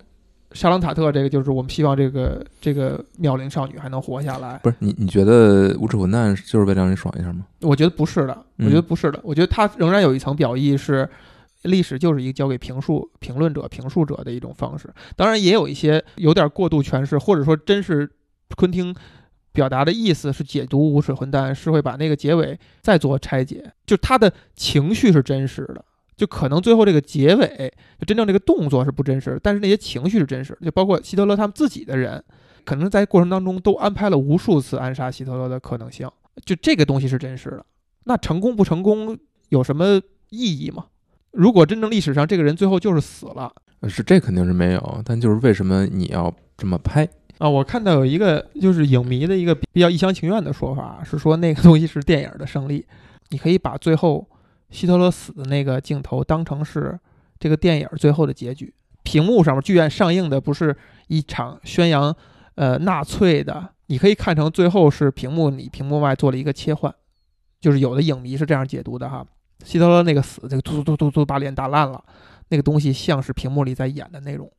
[0.53, 4.59] 沙朗塔特这个就是我们希望这个这个妙龄少女还能活下来。
[4.63, 7.45] 不是你你觉得无耻混蛋就是为了让你爽一下吗？
[7.61, 11.09] 我觉得不是的，我嗯觉得不是的，我觉得它仍然有一层表意是。
[11.63, 18.11] 历史就是一个交给评述、评论者、评述者的一种方式，当然也有一些有点过度诠释，或者说真是
[18.57, 18.93] 昆汀
[19.53, 25.85] 表达的意思是解读无耻混蛋，是会把那个结尾再做拆解，就他的情绪是真实的，
[26.15, 32.23] 就可能最后这个结尾，就真正这个动作是不真实的，但是那些情绪是真实的，就包括希特勒他们自己的人，
[32.63, 36.09] 可能在过程当中都安排了无数次暗杀希特勒的可能性，
[36.45, 37.65] 就这个东西是真实的。
[38.05, 39.17] 那成功不成功
[39.49, 40.85] 有什么意义吗？
[41.31, 43.51] 如果真正历史上这个人最后就是死了，
[43.87, 47.07] 是这肯定是没有，但就是为什么你要这么拍？
[47.39, 52.85] 啊，我看到有一个就是影迷的一个比较一厢情愿的说法，是说那个东西是电影的胜利。
[53.29, 54.25] 你可以把最后
[54.73, 56.99] 希特勒死的那个镜头当成是
[57.39, 58.73] 这个电影最后的结局。
[59.03, 60.75] 屏幕上面剧院上映的不是
[61.07, 62.13] 一场宣扬
[62.55, 66.93] 呃纳粹的，你可以看成最后是屏幕里屏幕外做了一个切换，
[67.61, 69.23] 就是有的影迷是这样解读的哈。
[69.63, 72.03] 希特勒那个死，这个突突突突突把脸打烂了，
[72.49, 74.51] 那个东西像是屏幕里在演的内容。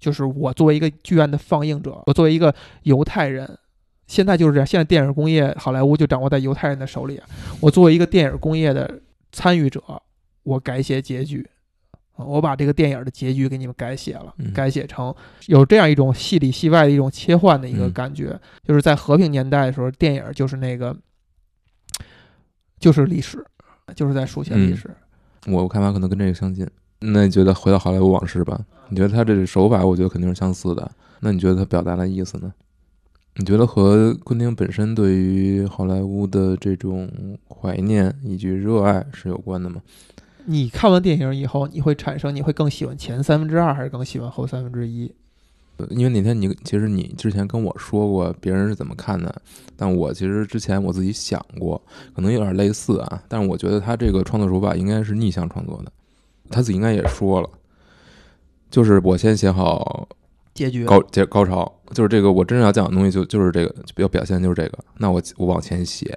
[0.00, 3.58] 就是我作为一个剧院的放映者，我作为一个犹太人，
[4.06, 4.66] 现在就是这样。
[4.66, 7.20] 现在电影工业好莱坞就掌握在犹太人的手里。
[7.60, 9.00] 我作为一个电影工业的
[9.34, 9.82] 参与者，
[10.44, 11.44] 我改写结局，
[12.16, 15.12] 我把这个电影的结局给你们改写了，改写成
[15.46, 18.40] 有这样一种戏里戏外的一种切换的一个感觉。
[18.62, 20.96] 就是在和平年代的时候，电影就是那个，
[22.78, 23.44] 就是历史，
[23.96, 24.88] 就是在书写历史。
[25.46, 26.66] 我看法可能跟这个相近。
[27.00, 28.58] 那你觉得回到好莱坞往事吧？
[28.88, 30.90] 你觉得他这个手法，我觉得肯定是相似的。
[31.20, 32.52] 那你觉得他表达的意思呢？
[33.36, 37.10] 你觉得和昆汀本身对于好莱坞的这种
[37.48, 39.82] 怀念以及热爱是有关的吗？
[40.46, 45.12] 你看完电影以后，你会产生你会更喜欢前三分之二，还是更喜欢后三分之一？
[45.90, 49.42] 因为那天你其实你之前跟我说过别人是怎么看的，
[49.76, 51.82] 但我其实之前我自己想过，
[52.14, 53.22] 可能有点类似啊。
[53.26, 55.90] 但是我觉得他这个创作手法应该是逆向创作的。
[56.50, 57.50] 他自己应该也说了，
[58.70, 60.06] 就是我先写好
[60.54, 66.16] 结局高结高潮，就是这个我真正要讲的东西就就是这个要表现就是这个，那我我往前写，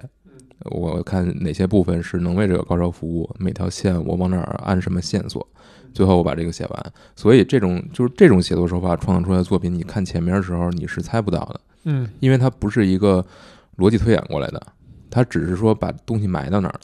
[0.70, 5.46] 我看哪些部分是能为这个高潮服务，每条线我往哪儿按什么线索，
[5.92, 6.92] 最后我把这个写完。
[7.16, 13.24] 所以这种就是这种写作手法创造出来的作品，你看前面的时候你是猜不到的，嗯，因为它不是一个
[13.76, 14.62] 逻辑推演过来的，
[15.10, 16.80] 它只是说把东西埋到那儿了。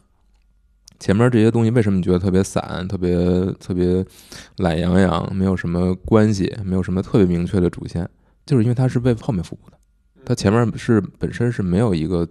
[0.99, 3.17] 前面这些东西为什么你觉得特别散、特别
[3.61, 4.05] 特别
[4.59, 8.09] 懒洋洋，没有什么关系，没有什么特别明确的主线？
[8.47, 9.79] 就是因为它是为后面服务的，
[10.25, 12.27] 它前面是本身是没有一个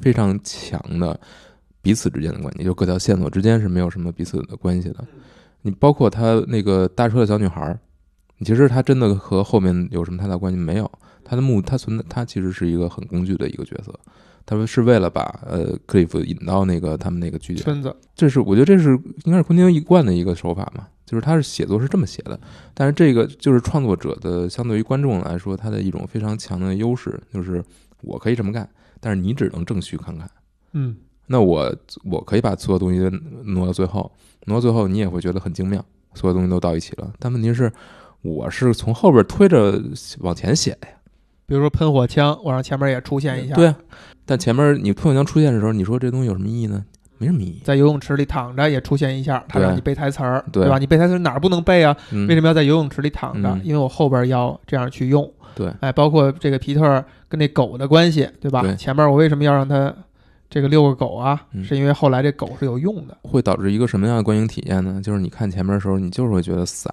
[0.00, 1.18] 非常强的
[1.82, 5.04] 彼此之间的关系，就各条线索之间是没有什么彼此的关系的。
[5.62, 7.78] 你包括他那个搭车的小女孩，
[8.44, 10.90] 其实他真的和后面有什么太大关系没有？
[11.22, 13.92] 他的目，他存在，他其实是一个很工具的一个角色。
[14.46, 18.90] 他们是为了把呃克里夫引到那个他们那个据点圈子，这是我觉得这是
[19.24, 22.38] 应该是昆汀一贯的一个手法嘛，就是他是写作是这么写的，
[22.74, 27.62] 但是这个就是创作者的相对于观众来说，他的一种非常强的优势，就是
[28.00, 30.28] 我可以这么干，但是你只能正序看看，
[30.72, 31.74] 嗯，那我
[32.04, 32.98] 我可以把所有东西
[33.44, 34.10] 挪到最后，
[34.46, 37.72] 挪到最后你也会觉得很精妙，所有东西都到一起了，但问题是
[38.22, 39.80] 我是从后边推着
[40.20, 40.94] 往前写的呀。
[41.46, 43.56] 比如说喷火枪，我让前面也出现一下。
[43.56, 43.76] 对啊，
[44.30, 46.84] 但前面你喷火枪出现的时候，你说这东西有什么意义呢？
[47.18, 47.60] 没什么意义。
[47.64, 50.78] 在游泳池里躺着也出现一下，他让你背台词儿，对吧？
[50.78, 51.96] 你背台词儿哪儿不能背啊？
[52.28, 53.58] 为什么要在游泳池里躺着？
[53.64, 55.28] 因为我后边要这样去用。
[55.56, 58.62] 对，哎，包括这个皮特跟那狗的关系，对吧？
[58.76, 59.92] 前面我为什么要让他
[60.48, 61.42] 这个遛个狗啊？
[61.64, 63.18] 是因为后来这狗是有用的。
[63.22, 65.00] 会导致一个什么样的观影体验呢？
[65.02, 66.88] 就是你看前面的时候，你就是会觉得散。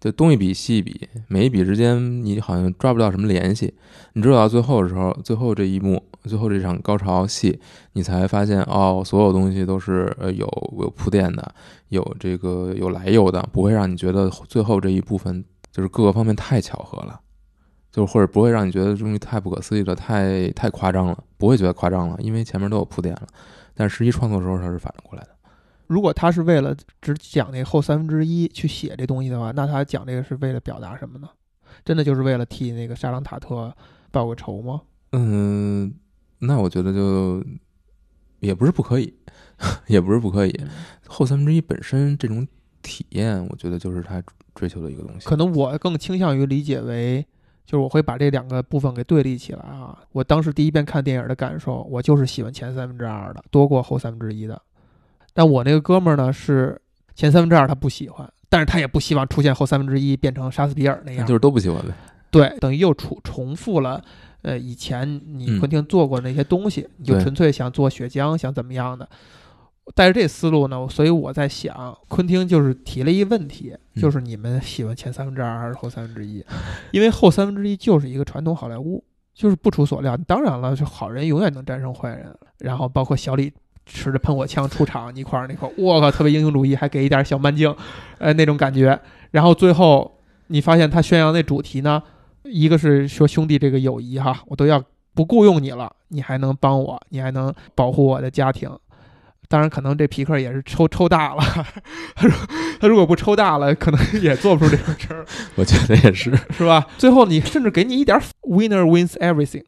[0.00, 3.72] 就东一笔西一笔，每一笔之间你好像抓不到什么联系。
[4.14, 7.60] 你知道到最后的时候，最后这一幕，最后这场高潮戏，
[7.92, 10.46] 你才发现哦，所有东西都是呃有
[10.78, 11.54] 有铺垫的，
[11.88, 17.20] 有这个有来由的，不会让你觉得最后这一部分就是各个方面太巧合了，
[17.90, 23.26] 就是或者不会让你觉得东西太不可思议了，太太夸张了，不会觉得夸张了，因为前面都有铺垫了。
[23.74, 25.30] 但实际创作的时候，它是反过来的。
[25.86, 31.28] 如果他是为了只讲那后三分之一去写这东西的话，那他讲这个是为了表达什么呢？
[31.84, 33.74] 真的就是为了替那个沙朗塔特
[34.12, 34.82] 报个仇吗？
[35.12, 35.92] 嗯，
[36.40, 37.42] 那我觉得就
[38.40, 39.14] 也不是不可以，
[39.86, 40.60] 也不是不可以。
[41.06, 42.46] 后三分之一本身这种
[42.82, 44.22] 体验，我觉得就是他
[44.54, 45.26] 追求的一个东西。
[45.26, 47.24] 可能我更倾向于理解为，
[47.66, 49.98] 就是我会把这两个部分给对立起来啊。
[50.12, 54.60] 我当时第一遍看电影的感受，我就是喜欢前三分之二的多过后三分之一的。
[55.34, 56.80] 但我那个哥们儿呢，是
[57.14, 61.92] 前三分之二他不喜欢，但是他也不希望出现后三分之一变成杀死比尔那样，就是都不喜欢呗。
[62.30, 64.02] 对，等于又重重复了，
[64.42, 69.08] 呃，以前你昆汀做过那些东西，你就纯粹想做血浆，想怎么样的？
[69.94, 76.44] 带着这思路呢，所以我在想，昆汀就是提了一个问题，就是你们喜欢前三分之二还是后三分之一？
[76.92, 79.02] 因为后三分之一就是一个传统好莱坞，
[79.34, 83.52] 就是不出所料，当然了，就好人永远能战胜坏人，然后包括小李。
[83.86, 87.74] 持着喷火枪出场，一块儿那块儿，我靠，特别英雄主义，还给一点小慢镜，
[88.18, 88.96] 呃，那种感觉。
[89.32, 92.00] 然后最后你发现他宣扬那主题呢，
[92.50, 94.82] 一个是说兄弟这个友谊哈，我都要
[95.14, 98.70] 不雇佣你了，你还能帮我，你还能保护我的家庭。
[99.48, 101.42] 当然，可能这皮克也是抽抽大了。
[102.14, 102.46] 他说
[102.78, 105.26] 他如果不抽大了，可能也做不出这种事儿，
[105.56, 106.32] 我觉得也是。
[106.50, 106.86] 是吧？
[106.96, 109.64] 最后你甚至给你一点儿 winner wins everything，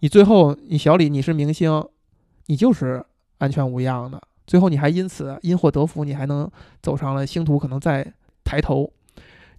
[0.00, 1.84] 你最后你小李你是明星，
[2.46, 3.04] 你就是
[3.38, 6.50] 安全无恙的，最后你还因此因祸得福，你还能
[6.82, 8.92] 走上了星途，可能再抬头。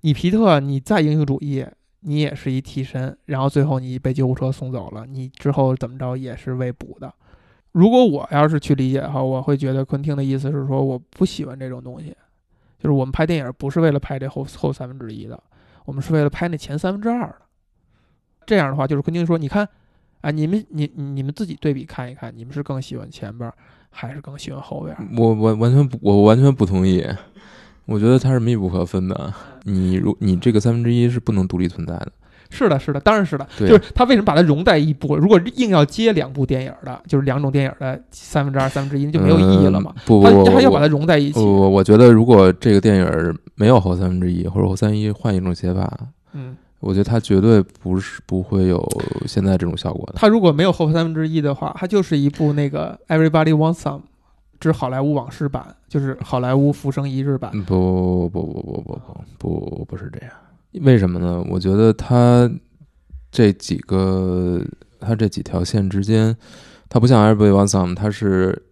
[0.02, 1.66] 你皮特你再英雄主义，
[2.08, 7.14] 你也是一替身，然后最后你被救护车送走了，你之后怎么着也是未补的。
[7.74, 12.16] 如果我要是去理解的话，我会觉得昆汀的意思是说，我不喜欢这种东西，
[12.80, 15.38] 就是我们拍电影不是为了拍这后后三分之一的，
[15.84, 17.36] 我们是为了拍那前三分之二的。
[18.46, 19.68] 这样的话，就是昆汀说，你看，
[20.22, 23.54] 啊，你们你你们自己对比看一看，你们是更喜欢前边儿，
[23.90, 25.06] 还是更喜欢后边儿？
[25.18, 27.06] 我我完全不，我完全不同意。
[27.88, 29.34] 我觉得它是密不可分的。
[29.64, 32.12] 你如你这个三分之一是不能独立存在的。
[32.50, 33.46] 是的，是的，当然是的。
[33.58, 35.18] 对就是他为什么把它融在一部？
[35.18, 39.92] 如果硬要接两部电影的，就是两种电影的三分之二、三分之一，就没有意义了嘛。
[39.94, 41.42] 嗯不不不，他他要把它融在一起。
[41.42, 45.92] 我我觉得如果这个电影没有后三分之一，或者后三一换一种写法，
[46.32, 48.82] 嗯，我觉得它绝对不是不会有
[49.26, 50.14] 现在这种效果的。
[50.16, 54.00] 它如果没有后三分之一的话，它就是一部那个《Everybody Wants Some》
[54.60, 57.52] 之好莱坞往事版，就是好莱坞浮生一日版。
[57.54, 59.00] 嗯不不不不不不
[59.38, 60.34] 不不不是这样，
[60.86, 61.44] 为什么呢？
[61.50, 62.50] 我觉得它
[63.32, 64.62] 这几个
[65.00, 66.36] 它这几条线之间，
[66.90, 68.64] 它不像 Everybody Wants Some，它是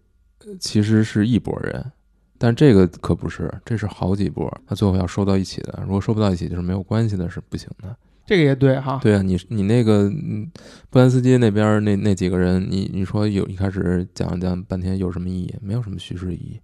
[0.59, 1.91] 其实是一拨人，
[2.38, 5.81] 但这个可不是，这是好几波，它最后要收到一起的。
[5.83, 7.95] 如果收不到一起，就是没有关系的，是不行的。
[8.26, 8.99] 这个也对哈。
[9.01, 10.49] 对啊，你你那个嗯
[10.89, 15.55] 布兰斯基那边那那几个人，你你说有一开始讲讲半天有什么意义？
[15.61, 16.59] 没有什么叙事意义。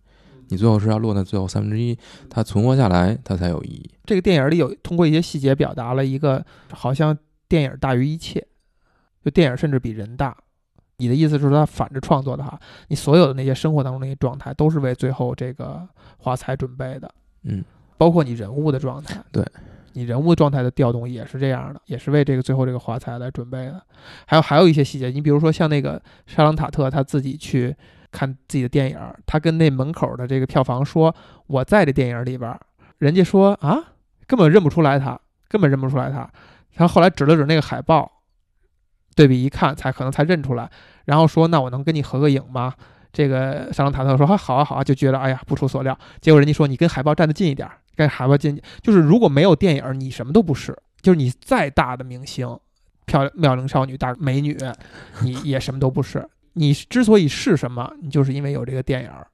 [0.49, 1.97] 你最后是要落在最后三分之一，
[2.29, 3.89] 它存活下来，它才有意义。
[4.03, 8.45] 这个电影里有通过一些细节表达了一个好像电影大于一切，
[9.23, 10.35] 就电影甚至比人大。
[10.97, 12.59] 你的意思是说他反着创作的哈？
[12.89, 15.87] 你所有的那些生活当中那些状态都是为最后这个
[16.17, 17.09] 华彩准备的，
[17.43, 17.63] 嗯，
[17.97, 19.43] 包括你人物的状态，对，
[19.93, 23.81] 你人物状态的调动也是这样的，也是为这个最后这个华彩来准备的。
[24.25, 27.75] 还有还有一些细节，你比如说像那个沙朗塔特他自己去
[28.11, 31.13] 看自己的电影，他跟那门口的这个票房说
[31.47, 32.57] ：“我在这电影里边。”
[32.99, 33.77] 人家说：“啊，
[34.27, 36.29] 根本认不出来他，根本认不出来他。”
[36.75, 38.09] 他后后来指了指那个海报，
[39.15, 40.69] 对比一看，才可能才认出来。
[41.05, 42.73] 然后说：“那我能跟你合个影吗？”
[43.11, 45.97] 这个沙朗塔特说：“啊，好啊，好啊。”就觉得哎呀，不出所料。
[46.21, 50.77] 结果人家说：“你跟海报站得近一点，跟海报近。”就是如果没有电影，你什么都不是。
[51.01, 52.47] 就是你再大的明星，
[53.05, 54.55] 漂亮妙龄少女、大美女，
[55.23, 56.23] 你也什么都不是。
[56.53, 59.25] 你之所以是什么，你就是因为有这个电影儿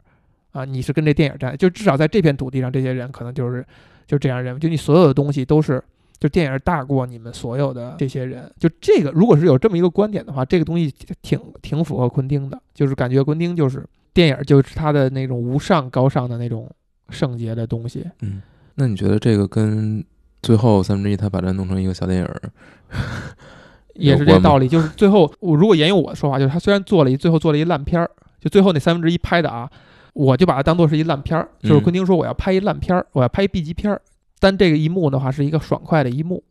[0.53, 3.65] 啊，你是跟这电影站，就至少在这片土地上，这些人可能就是
[4.05, 5.83] 就这样认为，就你所有的东西都是，
[6.19, 8.49] 就电影大过你们所有的这些人。
[8.59, 16.71] 就这个，如果是有这么一个观点的话，这个东西挺挺符合昆汀的，就是感觉昆汀就是电影就是他的那种无上高尚的那种
[17.09, 18.05] 圣洁的东西。
[18.21, 18.41] 嗯，
[18.75, 20.03] 那你觉得这个跟
[20.41, 22.41] 最后三分之一他把它弄成一个小电影儿，
[23.95, 29.69] 也是这道理，就是最后我如果沿用我的说法，就是他虽然做了一最后做了一烂片儿，就最后那三分之一拍的啊，
[30.13, 31.49] 我就把它当做是一烂片儿。
[31.61, 34.01] 就是嗯昆汀说我要拍一烂片儿，我要拍一 B 级片儿，
[34.39, 36.43] 但这个一幕的话是一个爽快的一幕，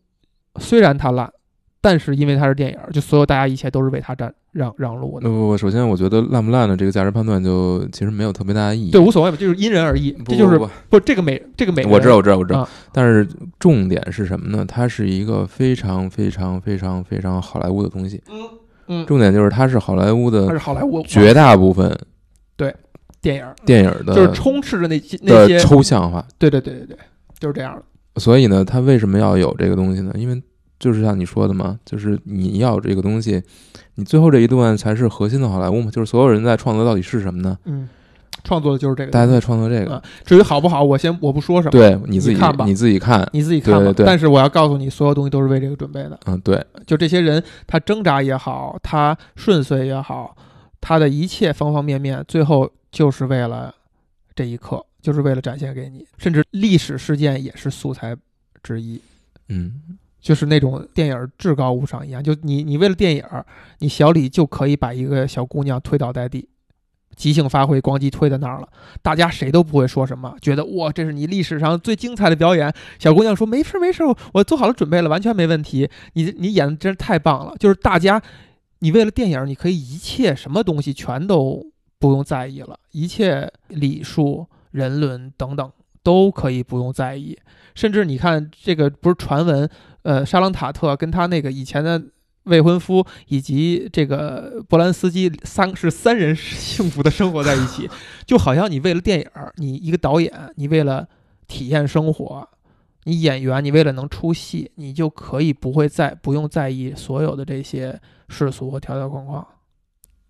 [0.59, 1.33] 虽然它烂，
[1.81, 5.29] 但是因为它是电影，就所有大家一切都是为它让让让路呢。
[5.29, 8.91] 不不不，首先我觉得烂不烂的这个价值判断就其实没有特别大的意义。
[8.91, 12.61] 对，无所谓吧，就是因人而异，不，这就是不不这个每这个每个我知道，我知道，我知道。
[12.61, 13.29] 啊但是
[13.59, 14.65] 重点是什么呢？
[14.67, 18.23] 它是一个非常非常非常非常好莱坞的东西。
[18.89, 21.95] 嗯，重点就是它是好莱坞它的是好莱坞绝大部分
[22.57, 22.75] 对
[23.21, 26.25] 电影，电影的就是充斥着那些那些，抽象化。
[26.39, 26.99] 对对对对对，
[27.39, 28.21] 就是这样的。
[28.21, 30.11] 所以呢，它为什么要有这个东西呢？
[30.15, 30.43] 因为
[30.79, 33.43] 就是像你说的嘛，就是你要这个东西，
[33.95, 35.91] 你最后这一段才是核心的好莱坞嘛。
[35.91, 37.59] 就是所有人在创作到底是什么呢？
[37.65, 37.89] 嗯，
[38.45, 39.11] 创作的就是这个。
[39.11, 40.03] 大家都在创作这个啊。
[40.25, 43.81] 至于好不好，我先我不说什么，对你自己你看吧你自己看，你自己看吧。
[43.81, 46.19] 对对对但是我要告诉你，所有东西都是为这个准备的。
[46.27, 50.37] 嗯，对，就这些人，他挣扎也好，他顺遂也好，
[50.81, 53.75] 他的一切方方面面，最后就是为了
[54.35, 56.07] 这一刻，就是为了展现给你。
[56.19, 58.15] 甚至历史事件也是素材
[58.63, 59.01] 之一。
[59.49, 59.73] 嗯，
[60.27, 63.23] 就是那种电影至高无上一样，就你你为了电影，
[63.79, 66.49] 你小李就可以把一个小姑娘推倒在地，
[67.15, 68.69] 即兴发挥，咣叽推在那儿了，
[69.03, 72.75] 大家谁都不会说什么，觉得哇，这是你历史上最精彩的表演。
[72.99, 74.03] 小姑娘说没事没事，
[74.33, 75.89] 我做好了准备了，完全没问题。
[76.15, 78.21] 你你演的真是太棒了，就是大家，
[78.81, 81.65] 你为了电影，你可以一切什么东西全都
[82.01, 85.71] 不用在意了，一切礼数、人伦等等
[86.03, 87.39] 都可以不用在意。
[87.77, 89.69] 甚至你看这个不是传闻，
[90.07, 92.01] 呃，沙朗塔特跟他那个以前的
[92.45, 97.91] 未婚夫以及这个波兰斯基三是三人幸福的生活在一起，
[98.25, 99.27] 就好像你为了电影，
[99.57, 101.09] 你一个导演，你为了
[101.49, 102.49] 体验生活。
[103.09, 109.47] 你演员，你为了能出戏，你就可以不会再不用在意所有的这些世俗和条条框框。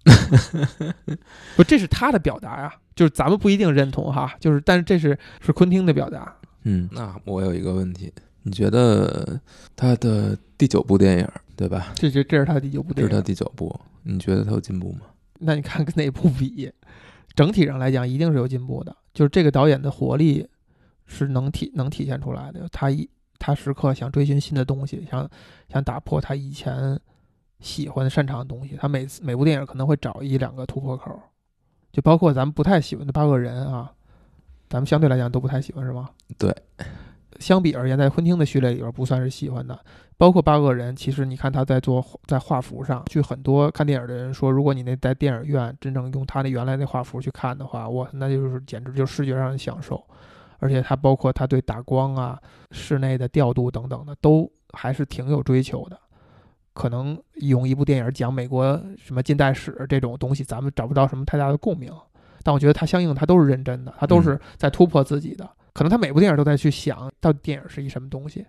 [1.56, 6.36] 不，这是他的表达呀，就是咱们不一定认同哈，就是但是这是是昆汀的表达。
[6.64, 8.12] 嗯，那我有一个问题，
[8.46, 9.40] 你觉得
[9.74, 11.92] 他的第九部电影对吧？
[11.96, 13.74] 这这这是他第九部电影，这是他第九部，
[14.04, 15.00] 你觉得他有进步吗？
[15.40, 16.72] 那你看跟哪部比？
[17.34, 18.96] 整体上来讲，一定是有进步的。
[19.12, 20.48] 就是这个导演的活力
[21.06, 22.68] 是能体能体现出来的。
[22.70, 23.08] 他一
[23.40, 25.28] 他时刻想追寻新的东西，想
[25.68, 26.96] 想打破他以前
[27.58, 28.76] 喜欢擅长的东西。
[28.80, 31.20] 他每次每部电影可能会找一两个突破口，
[31.92, 33.92] 就包括咱们不太喜欢的《八个人》啊，
[34.68, 36.08] 咱们相对来讲都不太喜欢，是吗？
[36.38, 36.54] 对。
[37.38, 39.78] 相比而言，在昆汀的序列里边不算是喜欢的。
[40.18, 50.02] 包括《八恶人》，其实你看他在做在画幅上，据很多看电影的人说，如果你那在电影院真正用他那原来那画幅去看的话，哇，那就是简直就是视觉上的享受。
[50.58, 55.98] 而且他包括他对打光啊、室内的调度等等的，都还是挺有追求的。
[56.72, 61.92] 可能用一部电影讲美国什么近代史这种东西，咱们找不到什么太大的共鸣。
[62.42, 65.46] 但我觉得他相应他都是认真的，他都是在突破自己的。
[65.76, 68.46] 可能他每部电影都在去想到底电影是一什么东西。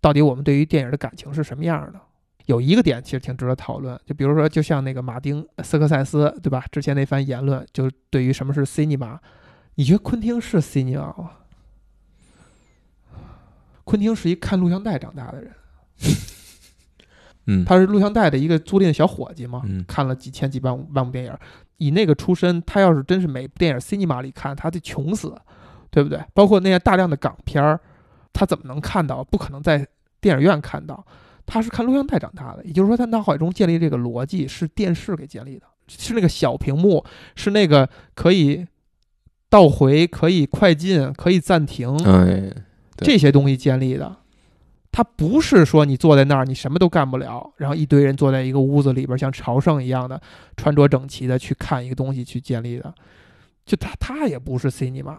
[0.00, 2.00] 到底我们对于电影的感情是什么样的？
[2.46, 6.64] 有一个点其实挺值得讨论，就比如说，就像那个马丁斯科塞斯，对吧？
[6.72, 9.18] 之前那番言论，就对于什么是 cinema，
[9.74, 11.32] 你觉得昆汀是 cinema 吗？
[13.84, 15.52] 昆汀是一看录像带长大的人，
[17.44, 21.36] 嗯，他是录像带的一个租赁小伙计嘛，嗯，看了几千几万万部电影，
[21.76, 25.38] 以那个出身，他要是真是每部电影 cinema 里看，他得穷死，
[25.90, 26.20] 对不对？
[26.34, 27.80] 包括那些大量的港片儿。
[28.32, 29.24] 他怎么能看到？
[29.24, 29.84] 不可能在
[30.20, 31.04] 电影院看到，
[31.44, 32.64] 他是看录像带长大的。
[32.64, 38.64] 也就是说，他脑海中建立这个逻辑是电视给建立的，是那个小屏幕，是那个可以
[39.48, 42.52] 倒回、可以快进、可以暂停，哎，
[42.98, 44.16] 这些东西建立的。
[44.92, 50.22] 他不是说你坐在那儿，你什么都干不了，然后一堆人坐在一个屋子里边，像朝圣一样的
[50.56, 52.94] 穿着整齐的去看一个东西去建立的。
[53.66, 55.18] 就他，他也不是 cinema。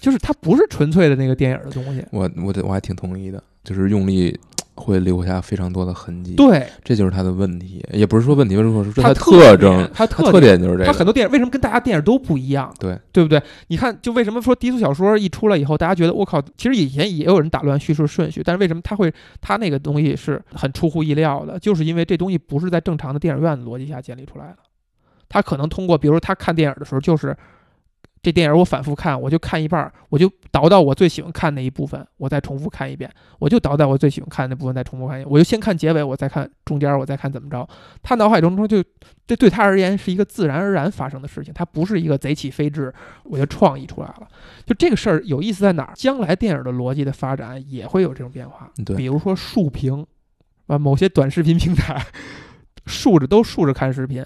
[0.00, 4.36] 就是它不是纯粹的那个电影的东西，我我我还挺同意的，就是用力
[4.74, 12.74] 会留下非常多的痕迹，对，这就是它的问题，也不是说问题，为什么说它特征，它特点就是这个，它很多电影为什么跟大家电影都不一样？
[12.78, 13.42] 对，对不对？
[13.66, 21.58] 你看，就为什么说低俗小说一出来以后，大家觉得我靠，其实以前也有人打乱叙事顺序，但是为什么他会他那个东西是很出乎意料的？
[21.58, 24.56] 就是因为这东西不是在正常的电影院的逻辑下建立出来的，
[25.28, 27.36] 他可能通过，比如他看电影的时候就是。
[28.22, 37.66] 这电影我反复看，我就看一半，我就倒到我最喜欢看那一部分，我再重复看一遍，我就倒在我最喜欢看那部分再重复看一遍，我就先看结尾，我再看中间，我再看怎么着。
[38.02, 38.84] 他脑海中中就
[39.26, 42.92] 这对他而言是一个自然而然发生的事情，他不是一个贼起飞智，
[43.24, 44.28] 我就创意出来了。
[44.66, 45.94] 就这个事儿有意思在哪儿？
[45.94, 50.06] 将来电影的逻辑的发展也会有这种变化，对，比如说竖屏，
[50.66, 52.04] 啊，某些短视频平台
[52.84, 54.22] 竖着都竖着看视频，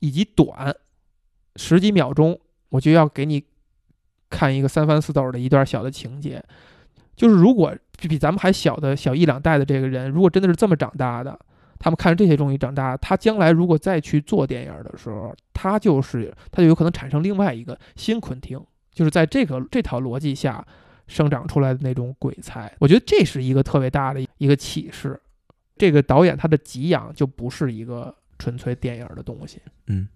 [0.00, 0.76] 以及短
[1.56, 2.38] 十几秒钟。
[2.70, 3.44] 我就要给你
[4.30, 6.42] 看一个三番四斗的一段小的情节，
[7.14, 11.38] 就是如果比咱们还小的小一两代的这个人，如果真的是这么长大的，
[11.78, 18.58] 他们看着这些东西长大，他将来如果再去做电影的时候，他就是他就有可能产生另外一个新昆汀，
[18.92, 20.66] 就是在这个这套逻辑下
[21.06, 22.72] 生长出来的那种鬼才。
[22.78, 25.20] 我觉得这是一个特别大的一个启示。
[25.76, 30.06] 这个导演他的给养就不是一个纯粹电影的东西，嗯。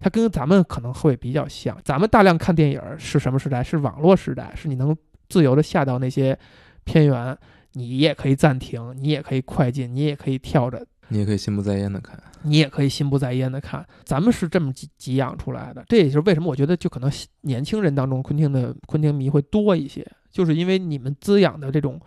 [0.00, 3.62] 它跟咱们可能会比较像，咱们大量看电影是什么时代？
[3.64, 4.96] 是网络时代，是你能
[5.28, 6.38] 自由的下到那些
[6.84, 7.36] 片源，
[7.72, 13.84] 你也可以暂停，你也可以快进，你也可以跳着，你也可以心不在焉的看，你也可以心不在焉的看。
[14.04, 22.00] 咱们是这么给给养出来的，这也就是为什么我觉得就可能年轻人当中昆汀的昆汀迷会多一些，就是因为你们滋养的这种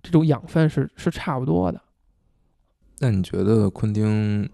[0.00, 1.80] 这种养分是是差不多的。
[3.00, 4.48] 那你觉得昆汀？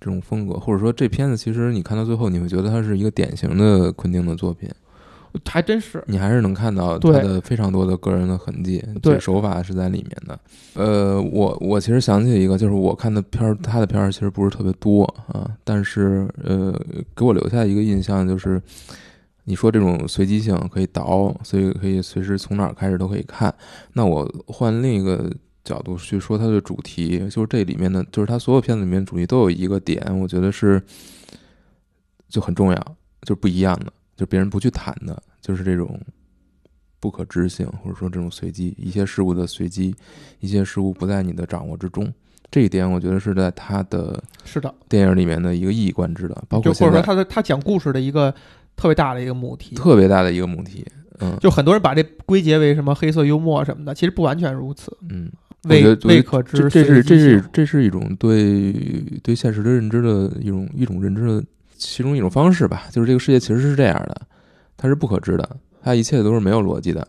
[0.00, 4.66] 这种风格，或者说这片子，其实你看到最后，你会觉得它是一个典型的昆汀的作品，
[5.44, 6.02] 还真是。
[6.06, 10.40] 你还是能看到他的非常多的个人的痕迹，对手法是在里面的。
[10.74, 16.72] 呃，我我其实想起一个，就是我看的片儿，他的片儿其实不是特别多啊，但是呃，
[17.14, 18.58] 给我留下一个印象就是，
[19.44, 23.54] 你说这种随机性可以倒，所以可以随时从哪儿开始都可以看。
[23.92, 25.30] 那我换另一个。
[25.64, 30.82] 角度去说它的主题，就是这里面的，就是它所有片子里面主题都有一个点，我觉得是
[32.28, 36.00] 就很重要，就不一样的，就别人不去谈的，就是这种
[36.98, 39.94] 不可知性，或者说这种随机，一些事物的随机，
[40.40, 42.12] 一些事物不在你的掌握之中，
[42.50, 48.34] 这一点我觉得是在他的是的电影里面的一个一以贯之的，包括或者说他的他讲故事的一个
[48.76, 50.84] 特别大的一个母题，特别大的一个母题。
[51.22, 54.96] 嗯就很多人把这归结为什么黑色幽默什么的，其实不完全如此。
[55.10, 55.30] 嗯，
[55.64, 58.72] 未得未可知，这这是这是这是一种对
[59.22, 61.44] 对现实的认知的一种一种认知的
[61.76, 64.22] 其中一种方式吧，就是这个世界其实是这样的，
[64.76, 67.06] 它是不可知的，它一切都是没有逻辑的。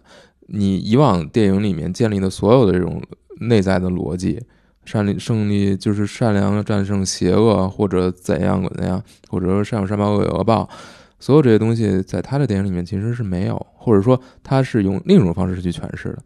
[0.48, 3.02] 你以往电影里面建立的所有的这种
[3.40, 4.42] 内在的逻辑，
[4.84, 10.70] 善利胜利就是善良战胜邪恶，或者怎样怎样，或者说善有善报恶有恶报，
[11.20, 16.18] 所有这些东西在他的电影里面其实是没有，或者说他是用另一种方式去诠释的。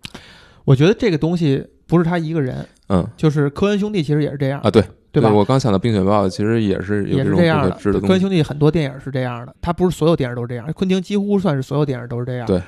[0.63, 5.32] 我觉得这个东西不是他一个人，嗯就是科恩兄弟其实也是这样，啊，对对吧？
[5.32, 8.00] 我刚想到《冰雪暴》，其实也是有也这种不是这样的。
[8.02, 12.46] 科恩兄弟很多电影是这样的，他不是所有电影都是这样，昆汀几乎算是所有电影都是这样。
[12.46, 12.62] 对，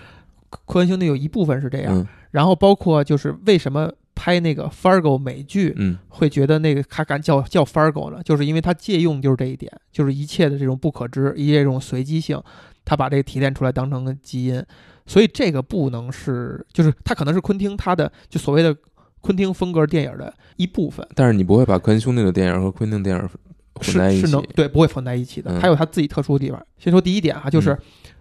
[0.66, 8.22] 科恩兄弟有一部分是这样，嗯然后包括就是为什么拍那个 Fargo 美剧嗯会觉得那个他敢叫叫 Fargo 呢？
[8.24, 12.40] 就是因为他借用就是这一点，就是一切的这种不可知，一切这种随机性，
[12.86, 14.64] 他把这个提炼出来当成个基因，
[15.06, 18.76] 所以这个不能是，就是他可能是昆汀他的就所谓的
[19.22, 23.30] 昆汀风格电影的一部分，但是你不会把科恩兄弟的电影和昆汀电影
[23.74, 24.22] 混在一起。
[24.22, 26.66] 是是能对不会混在一起的，嗯有他自己特殊的地方。
[26.78, 27.74] 先说第一点哈，就是。
[27.74, 27.80] 嗯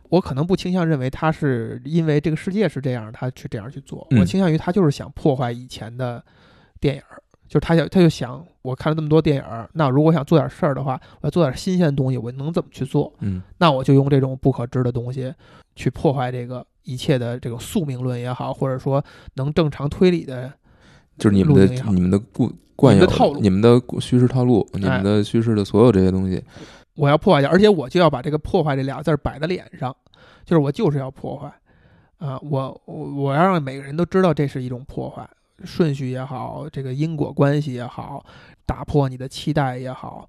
[0.08, 4.06] 我可能不倾向认为他是因为这个世界是这样，他去这样去做。
[4.10, 6.24] 嗯我倾向于他就是想破坏以前的
[6.78, 7.18] 电影儿，
[7.48, 10.92] 就是他想他就想，我看了这么多电影儿，那如果我想做点事儿的话，
[11.22, 13.12] 我要做点新鲜的东西，我能怎么去做？
[13.18, 15.34] 嗯那我就用这种不可知的东西
[15.74, 20.52] 去破坏这个一切的这种宿命论也好，或者说能正常推理的，
[21.18, 23.40] 就是你们的你们的固惯有你们的套路。
[23.40, 26.42] 你们的叙事套路，你哎们的叙事的所有这些东西。
[26.94, 29.94] 我要破坏掉，而且我就要把这个“破坏”这俩字儿摆在脸上，
[30.46, 31.52] 就是我就是要破坏，
[32.16, 35.28] 啊、我我我要让每个人都知道这是一种破坏，
[35.64, 38.24] 顺序也好，这个因果关系也好，
[38.64, 40.26] 打破你的期待也好，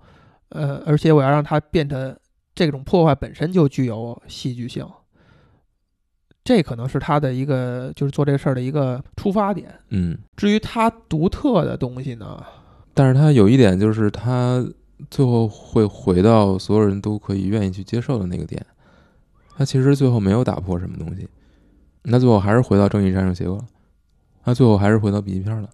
[0.50, 2.14] 呃，而且我要让它变成
[2.54, 4.86] 这种破坏本身就具有戏剧性，
[6.48, 9.68] 这可能是他的一个就是做这事儿的一个出发点。
[9.90, 12.42] 嗯，至于他独特的东西呢，
[12.94, 14.66] 但是他有一点就是他
[15.10, 18.66] 最后会回到所有人都可以愿意去接受的那个点。
[19.58, 21.28] 他其实最后没有打破什么东西，
[22.04, 23.66] 那最后还是回到正义战胜邪恶了，
[24.46, 25.68] 他最后还是回到 B 级片了。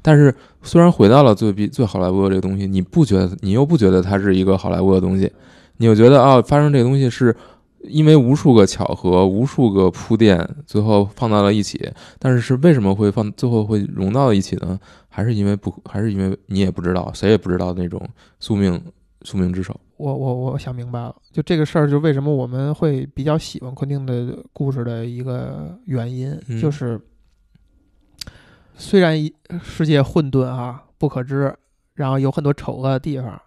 [0.00, 5.30] 但是虽然回到了最最好莱坞的这个东西，你不觉得你又不觉得它是一个好莱坞的东西，
[5.76, 7.36] 你又觉得啊，发生这个东西是
[7.82, 11.90] 因为无数个巧合、无数个铺垫，最后放到了一起。
[12.18, 14.78] 但是是为什么会放最后会融到一起呢？
[15.08, 18.00] 还是因为不，还是因为你也不知道，谁也不知道那种
[18.40, 18.80] 宿命
[19.22, 19.78] 宿命之手。
[19.96, 27.00] 我我我想明白了，就这个事儿，就为什么我们会比较喜欢昆汀的故事的一个原因，嗯就是
[28.76, 31.52] 虽然一世界混沌啊，不可知，
[31.94, 33.42] 然后有很多丑恶的地方，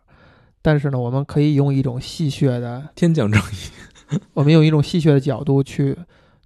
[0.61, 3.71] 但是呢，我们可以用一种戏谑的，天降正义，
[4.33, 5.97] 我们用一种戏谑的角度去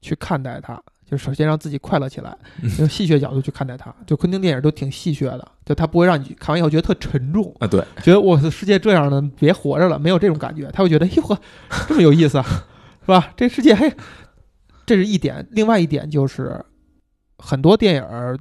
[0.01, 0.81] 去看待它。
[1.07, 2.35] 就首先让自己快乐起来，
[2.79, 3.93] 用戏谑角度去看待它。
[4.07, 10.67] 就昆汀电影都挺戏谑的，就他不会让你看完以后觉得特沉重，啊，对，觉得我的世界这样的，别活着了，没有这种感觉。
[10.71, 11.39] 他会觉得，哟呵，
[11.87, 12.43] 这么有意思啊，
[13.01, 13.31] 是吧？
[13.37, 13.93] 这世界，嘿，
[14.87, 15.47] 这是一点。
[15.51, 16.59] 另外一点就是，
[17.37, 18.35] 很多电影儿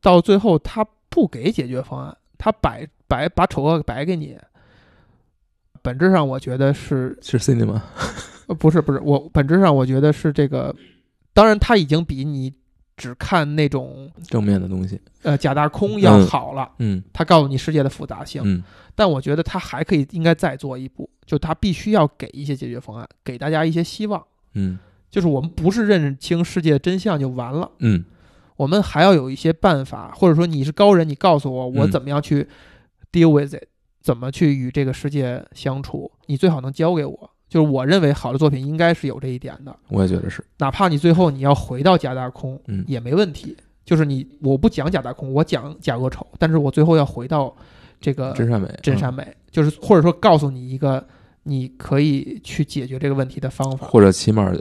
[0.00, 4.38] 到最后他不给解决方案，他摆摆把丑恶摆给你。
[5.82, 7.78] 本质上，我觉得是是 cinema，
[8.46, 10.74] 呃不是不是我本质上我觉得是这个，
[11.32, 12.52] 当然他已经比你
[12.96, 15.00] 只看那种正面的东西。
[15.22, 16.70] 呃假大空要嗯好了。
[16.78, 18.62] 嗯他告诉你世界的复杂性，嗯
[18.94, 24.24] 但我觉得他还可以应该再做一步，就他必须要给一些解决方案，给大家一些希望。
[24.54, 24.78] 嗯
[25.10, 28.04] 就是我们不是认清世界真相就完了，嗯
[28.56, 32.48] 我们还要有一些办法，或者说你是高人，你告诉我我嗯怎么样去
[33.12, 33.64] deal with it，、
[34.00, 37.30] 怎么去与这个世界相处，你最好能教给我。
[37.48, 40.44] 就是我认为好的作品应该是有这一点的，我也觉得是。
[40.58, 43.56] 哪怕你最后你要回到假大空，嗯也没问题。
[43.84, 47.54] 就是你我不讲假大空，我讲假恶丑，但是我最后要回到
[48.00, 51.06] 这个真善美，真善美，就是或者说告诉你一个
[51.44, 54.52] 你可以去解决这个问题的方嗯，法，或者起码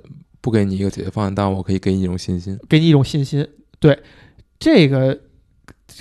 [0.42, 3.44] 不给你一个解决方案，但我可以给你一种信心，给你一种信心。
[3.80, 4.00] 对，
[4.60, 5.20] 这个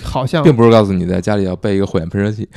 [0.03, 2.47] 好像并不是告诉你在家里要备一个火焰喷射器。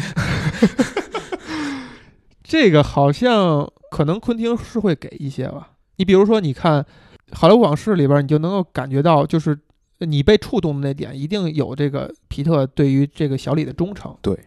[2.44, 5.72] 这个好像可能昆汀是会给一些吧。
[5.96, 6.82] 你比如说，你看
[7.32, 9.58] 《好莱坞往事》里边，你就能够感觉到，就是
[9.98, 14.16] 你被触动的那点，一定有这个皮特对于这个小李的忠诚。
[14.22, 14.38] 对，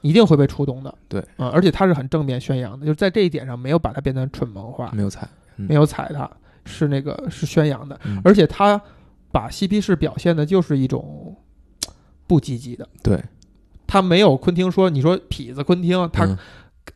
[0.00, 0.94] 一定会被触动的。
[1.08, 5.66] 对，啊、而且他是很正面宣扬的，就是在这一点上没有把他变成蠢萌化，没有踩，嗯。
[5.66, 6.30] 没有踩他，
[6.64, 7.98] 是那个是宣扬的。
[8.04, 8.20] 嗯。
[8.24, 8.80] 而且他
[9.32, 11.36] 把嬉皮士表现的就是一种
[12.26, 13.22] 不积极的，对，
[13.86, 16.38] 他没有昆汀说，你说痞子昆汀，他嗯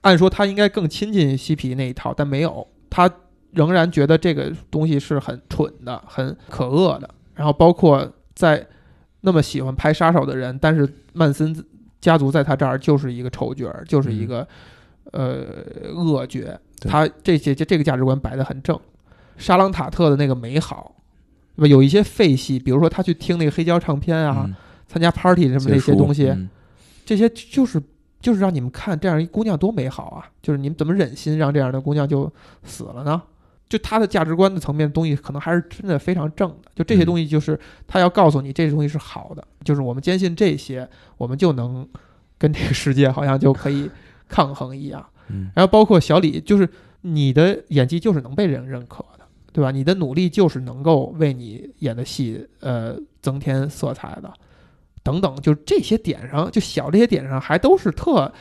[0.02, 3.10] 按说他应该更亲近嬉皮那一套，但没有，他
[3.52, 7.08] 仍然觉得这个东西是很蠢的、很可恶的。
[7.34, 8.66] 然后包括在
[9.20, 11.54] 那么喜欢拍杀手的人，但是曼森
[12.00, 14.46] 家族在他这儿就是一个丑角儿，就是一个、
[15.12, 15.44] 呃
[15.94, 16.40] 恶角。
[16.80, 18.78] 他这些这这个价值观摆得很正。
[19.38, 20.94] 沙朗塔特的那个美好，
[21.56, 21.66] 对吧？
[21.66, 24.54] 有一些废戏，比如说他去听那个黑胶唱片啊，嗯
[24.86, 26.48] 参加 party 什么那些东西，嗯
[27.04, 27.82] 这些就是
[28.20, 30.28] 就是让你们看这样一姑娘多美好啊！
[30.42, 32.30] 就是你们怎么忍心让这样的姑娘就
[32.64, 33.22] 死了呢？
[33.68, 36.70] 就她的价值观的层面的东西，可能还是真的非常正的。
[36.74, 41.86] 就这些嗯东西，就是他要告诉你这些东西是好的，就是我们坚信这些，我们就能
[42.38, 43.90] 跟这个世界好像就可以
[44.28, 45.04] 抗衡一样。
[45.28, 46.68] 嗯然后包括小李，就是
[47.00, 49.72] 你的演技就是能被人认可的，对吧？
[49.72, 54.32] 你的努力就是能够为你演的戏呃增添色彩的，
[55.06, 58.32] 等等，就这些点上，就小这些点上，还都是特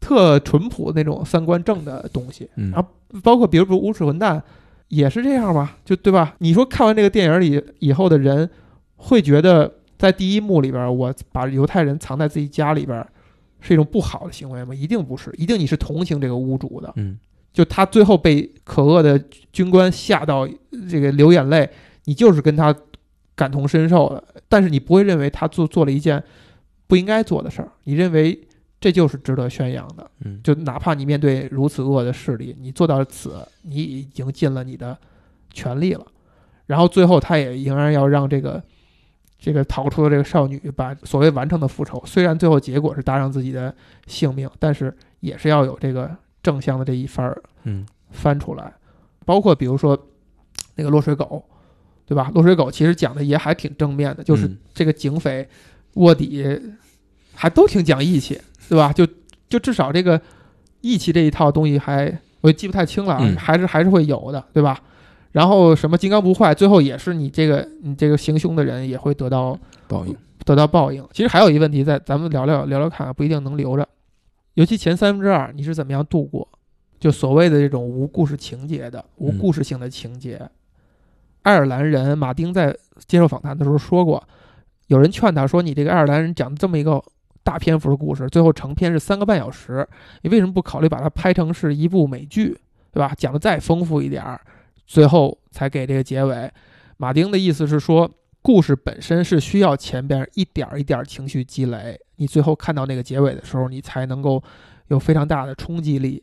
[0.00, 2.48] 特淳朴那种三观正的东西。
[2.56, 2.88] 嗯然后
[3.22, 4.38] 包括比如说《无耻混蛋》
[4.88, 6.34] 也是这样吧，就对吧？
[6.38, 8.48] 你说看完这个电影里以后的人
[8.96, 13.06] 会觉得，在第一幕里边，我把犹太人藏在自己家里边
[13.60, 14.74] 是一种不好的行为吗？
[14.74, 16.90] 一定不是，一定你是同情这个屋主的。
[16.96, 17.18] 嗯
[17.52, 19.18] 就他最后被可恶的
[19.50, 20.46] 军官吓到
[20.90, 21.66] 这个流眼泪，
[22.04, 22.70] 你就是跟他
[23.36, 26.22] 感同身受的，但是你不会认为他做做了一件
[26.86, 28.40] 不应该做的事儿，你认为
[28.80, 30.10] 这就是值得宣扬的。
[30.24, 34.96] 嗯就哪怕你面对如此恶的势力，你做到此，你已经尽了你的
[35.52, 36.04] 全力了。
[36.66, 38.62] 然后最后，他也仍然要让这个
[39.38, 43.74] 这个逃出的这个少女把所谓完成的复仇，虽然最后结果是搭上自己的
[44.06, 46.10] 性命，但是也是要有这个
[46.42, 48.72] 正向的这一番儿嗯翻出来。
[49.24, 49.98] 包括比如说
[50.74, 51.44] 那个落水狗，
[52.06, 52.30] 对吧？
[52.34, 55.46] 落水狗其实讲的也还挺正面的，就是嗯这个警匪
[55.94, 56.46] 卧底
[57.34, 58.92] 还都挺讲义气，对吧？
[58.92, 59.06] 就
[59.48, 60.20] 就至少这个
[60.80, 62.06] 义气这一套东西还
[62.40, 64.80] 我也记不太清了还是还是会有的，对吧？
[65.32, 71.06] 然后什么金刚不坏，最后也是你这个你这个行凶的人也会得到报应得到报应。
[71.12, 73.86] 其实还有一个问题在，咱们聊聊聊聊看啊，不一定能留着。
[74.54, 76.48] 尤其前三分之二，你是怎么样度过？
[76.98, 80.40] 就所谓的这种无故事情节的、无故事性的情节。
[81.46, 82.76] 爱尔兰人马丁在
[83.06, 84.20] 接受访谈的时候说过，
[84.88, 87.00] 有人劝他说：“你这个爱尔兰人讲这么一个
[87.44, 89.88] 大篇幅的故事，最后成片是三个半小时，
[90.22, 92.58] 你为什么不考虑把它拍成是一部美剧，
[92.90, 93.12] 对吧？
[93.16, 94.40] 讲的再丰富一点儿，
[94.88, 96.50] 最后才给这个结尾。”
[96.98, 98.10] 马丁的意思是说，
[98.42, 104.42] 故事本身是需要前边一点儿一点儿情绪积累，你最后看到那个结尾的时候，你才能够
[104.88, 106.20] 有非常大的冲击力。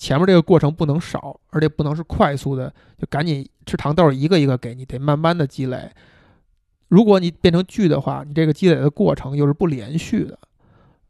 [0.00, 5.90] 前面这个过程不能少，而且不能是快速的，就赶紧吃糖豆一个一个给你，得慢慢的积累。
[6.88, 10.38] 如果你变成剧的话，你这个积累的过程又是不连续的，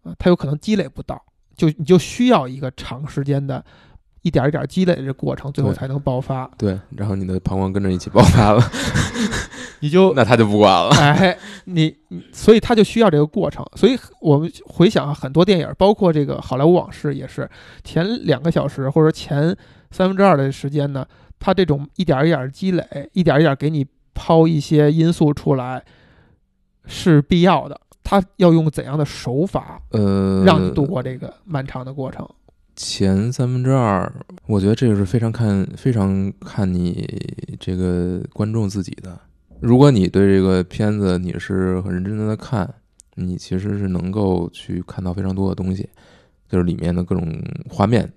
[0.03, 1.23] 啊，它有可能积累不到，
[1.55, 3.65] 就你就需要一个长时间的，
[4.23, 6.51] 一点一点积累的这过程，最后才能爆发。
[6.59, 8.61] 对，然后你的膀胱跟着一起爆发了，
[9.81, 10.91] 你就那他就不管了。
[10.91, 13.65] 哎，你你所以他就需要这个过程。
[13.77, 17.49] 所以我们回想啊很多电影，包括这个《好莱坞往事》也是，
[17.83, 19.57] 前两个小时或者前
[19.91, 21.07] 三分之二的时间呢，
[21.39, 25.83] 他这种一点儿一点儿积累，一点儿一点儿给你抛一些因素出来，
[26.87, 27.81] 是必要的。
[28.03, 32.29] 他要用怎样的手法呃，让你度过这个漫长的过程？
[32.75, 34.13] 前三分之二，
[34.47, 37.07] 我觉得这个是非常看非常看你
[37.61, 39.19] 这个观众自己的。
[39.61, 42.73] 如果你对这个片子你是很认真的看，
[43.15, 45.89] 你其实是能够去看到非常多的东西，
[46.49, 47.39] 就是里面的各种
[47.69, 48.11] 画面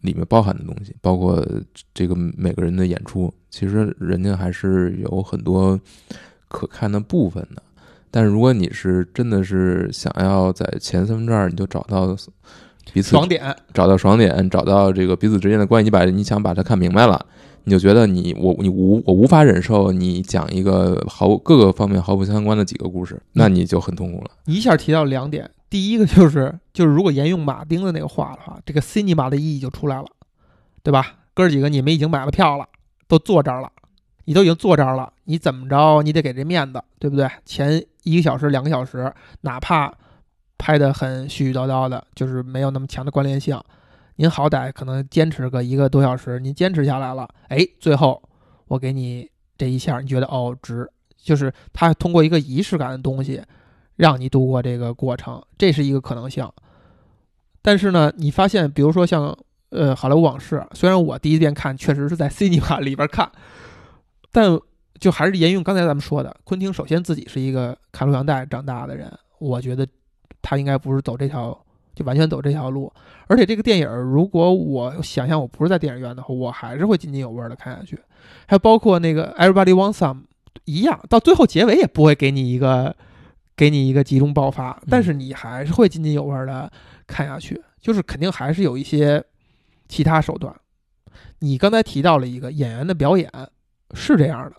[0.00, 1.42] 里面包含的东西，包括
[1.94, 5.80] 这个每个人的演出，其实人家还是有很多
[6.48, 7.62] 可看的部分的。
[8.10, 12.14] 但是如果你是真的是想要在前三分之二你就找到
[12.92, 17.24] 彼此爽点，找到爽点，找到这个彼此之间的关系，你把你想把它看明白了，
[17.64, 24.30] 你就觉得你我你无我无法忍受你讲一个毫各个方面毫不相关的几个故事，那你就很痛苦了。
[24.46, 30.06] 你一下提到两点，第一个就是就是如果沿用马丁的那个话的话，这个 cinema 的意义就出来了，
[30.82, 31.18] 对吧？
[31.34, 32.66] 哥儿几个你们已经买了票了，
[33.08, 33.70] 都坐这儿了，
[34.24, 37.28] 你都已经坐这儿了，你怎么着你得给这面子，对不对？
[37.44, 39.92] 前一个小时两个小时，哪怕
[40.58, 43.58] 拍得很絮絮叨叨的，就是没有那么强的关联性，
[44.22, 48.22] 您好歹可能坚持个一个多小时，您坚持下来了，哎，最后
[48.68, 53.42] 我给你这一下，你觉得哦值，就是他通过一个仪式感的东西。
[53.96, 56.48] 让你度过这个过程，这是一个可能性。
[57.60, 59.36] 但是呢，你发现，比如说像
[59.68, 63.30] 呃《好莱坞往事》，虽然我第一遍看确实是在 cinema 里边看，
[64.32, 64.58] 但
[64.98, 69.86] 就还是沿用刚才咱们说的，昆汀首先自己是一个看录像带长大的人，我觉得
[70.40, 71.56] 他应该不是走这条
[71.94, 72.92] 就完全走这条路。
[73.26, 77.98] 而且这个电影，如果我想象我不是在电影院的话，我还是会津津有味的看下去。
[78.46, 80.22] 还有包括那个 Everybody Wants Some
[80.64, 82.94] 一样，到最后结尾也不会给你一个
[83.56, 86.70] 给你一个集中爆发，但是你还是会津津有味的
[87.06, 87.60] 看下去。
[87.80, 89.24] 就是肯定还是有一些
[89.88, 90.54] 其他手段。
[91.40, 93.28] 你刚才提到了一个演员的表演
[93.92, 94.56] 是这样的，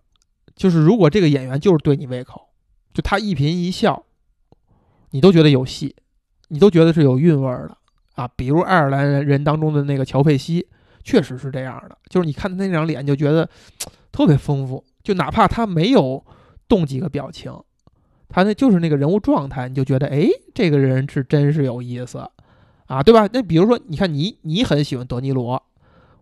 [0.53, 2.49] 就是如果这个演员就是对你胃口，
[2.93, 4.03] 就他一颦一笑，
[5.11, 5.95] 你都觉得有戏，
[6.49, 7.77] 你都觉得是有韵味儿的
[8.15, 8.27] 啊。
[8.35, 10.67] 比如爱尔兰人当中的那个乔佩西，
[11.03, 13.49] 确实是这样的，就是你看他那张脸就觉得
[14.11, 16.23] 特别丰富，就哪怕他没有
[16.67, 17.51] 动几个表情，
[18.29, 22.27] 他那就是那个人物状态，你就觉得哎，这个人是真是有意思。
[22.87, 23.27] 啊，对吧？
[23.31, 25.63] 那比如说，你看你你很喜欢德尼罗，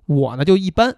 [0.05, 0.95] 我呢就一般。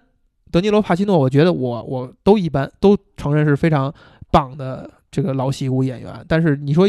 [0.52, 3.92] 德尼罗、帕西诺，我觉得我我都一般，都承认是非常
[4.30, 6.24] 棒的这个老戏骨演员。
[6.28, 6.86] 但是你说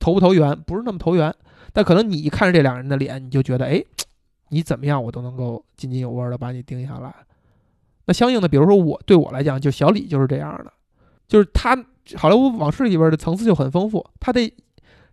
[0.00, 1.32] 投不投缘，不是那么投缘。
[1.78, 3.80] 但可能你一看这两人的脸，你就觉得，哎，
[4.48, 7.14] 你怎么样，我都能够津津有味的把你盯下来。
[8.06, 10.72] 那相应的，比如说我对我来讲，就小李就是这样的，
[11.28, 11.76] 就是他
[12.16, 14.52] 《好莱坞往事》里边的层次就很丰富，他得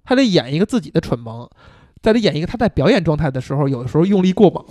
[0.03, 1.47] 他得演一个自己的蠢萌。
[2.01, 4.65] 在他演一个他在表演状态的时候，有的时候用力过猛，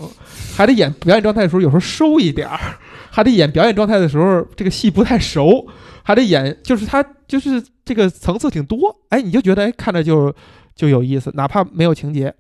[0.56, 2.58] 还得演表演状态的时候有时候收一点儿，
[3.12, 5.64] 还得演表演状态的时候这个戏不太熟，
[6.02, 10.34] 还得演就是他就是这个层次挺多，哎，你就觉得哎看着就
[10.74, 12.34] 就有意思，哪怕没有情节，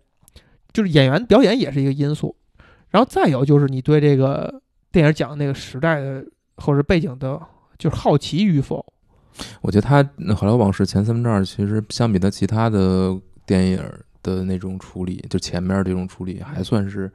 [0.72, 2.34] 就是演员表演也是一个因素。
[2.90, 4.62] 然后再有就是你对这个
[4.92, 6.24] 电影讲的那个时代的
[6.56, 7.40] 或者背景的，
[7.78, 8.84] 就是好奇与否。
[9.60, 10.02] 我觉得他
[10.34, 13.82] 《好莱坞往事》前三分之二其实相比他其他的电影。
[14.24, 17.12] 的那种处理，就前面这种处理还算是，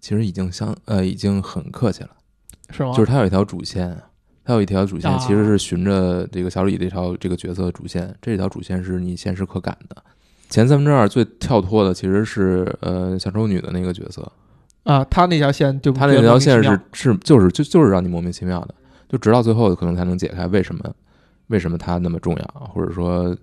[0.00, 2.10] 其实已经相呃已经很客气了，
[2.70, 2.94] 是吗？
[2.94, 3.94] 就是他有一条主线，
[4.42, 10.02] 他有一条主线，其实是循着这个小李这条这个角色的主线，这条主线是你现实可感的。
[10.48, 14.30] 前三分之二最跳脱的其实是呃小丑女的那个角色
[14.84, 18.74] 啊，她那条线就她那条线是是就是就就是让你莫名其妙的，
[19.08, 20.84] 就直到最后可能才能解开为什么。
[21.48, 22.70] 为什么她那么重要？
[22.72, 23.36] 或者说，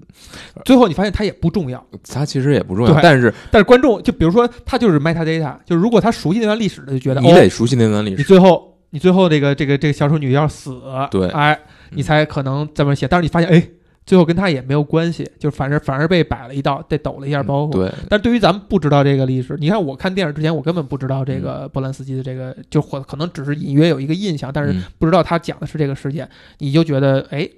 [0.66, 2.99] 最后你发现她也不重要，她其实也不重要。
[2.99, 8.18] 但是，但是观众就比如说，他就是 metadata，就是如果他熟悉那段历史的，就觉得你得熟悉那段历史。
[8.18, 10.82] 你最后，你最后这个这个这个小丑女要死，
[11.12, 11.58] 对，哎，
[11.91, 13.08] 你才可能这么写。
[13.08, 13.70] 但是你发现，哎，
[14.06, 17.72] 最后跟他也没有关系，就反正反而被摆了一道，被抖了一下包袱。
[17.72, 17.91] 对。
[18.10, 26.30] 但对于咱们不知道这个历史，你看我看电影之前，我根本不知道这个波兰斯基的这个，就或可能只是隐约有一个印象，但是不知道他讲的是这个事件，
[26.60, 27.49] 你就觉得，哎。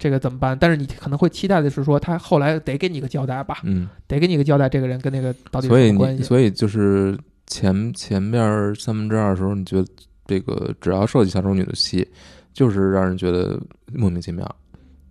[0.00, 0.56] 这个怎么办？
[0.56, 3.58] 但是你可能会期待的是说，他后来得给你个交代吧？
[3.64, 6.22] 嗯，得给你个交代，这个人跟那个到底什么关系？
[6.22, 7.18] 所以就是
[7.48, 8.40] 前前面
[8.76, 9.84] 三分之二的时候，你觉得
[10.24, 12.08] 这个只要涉及小丑女的戏，
[12.54, 13.60] 就是让人觉得
[13.92, 14.48] 莫名其妙。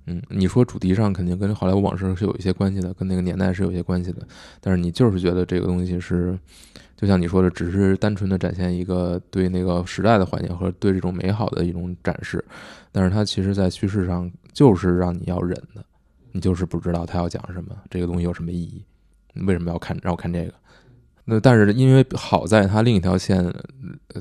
[0.08, 4.28] 嗯，你说主题上肯定跟好莱坞往事是有一些关系的，跟那个年代是有一些关系的，
[4.60, 6.38] 但是你就是觉得这个东西是，
[6.96, 12.44] 就像你说的，只是单纯的展现一个对那个时代的怀念和对这种美好的一种展示，
[12.92, 14.32] 但是它其实在叙事上。
[14.58, 15.86] 就是让你要忍的，
[16.32, 18.84] 你就是不知道他要讲什么，这个东西有什么意义？
[19.46, 20.54] 为什么要看让我看这个？
[21.26, 23.54] 那但是因为好在它另一条线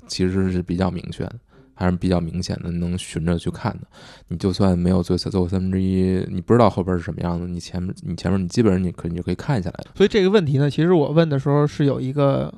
[0.07, 1.37] 其实是比较明确的，
[1.77, 3.87] 还是比较明显的，能循着去看的。
[4.27, 12.53] 你就算没有最最后三分之一，你不知道后边是什么样的，你前面你前面你基本上你可你就可以看下来所以这个问题呢，其实我问的时候是有一个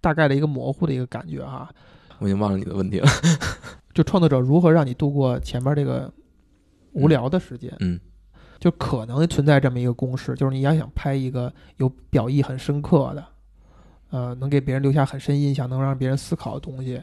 [0.00, 1.70] 大概的一个模糊的一个感觉哈。
[2.18, 3.08] 我已经忘了你的问题了。
[3.94, 6.12] 就创作者如何让你度过前面这个？
[6.94, 7.98] 无聊的时间，嗯，
[8.60, 13.24] 就可能存在这么一个公式，就是你要想拍一个有表意很深刻的，
[14.10, 17.00] 呃，能给别人留下很深印象，能让别人思考的东西，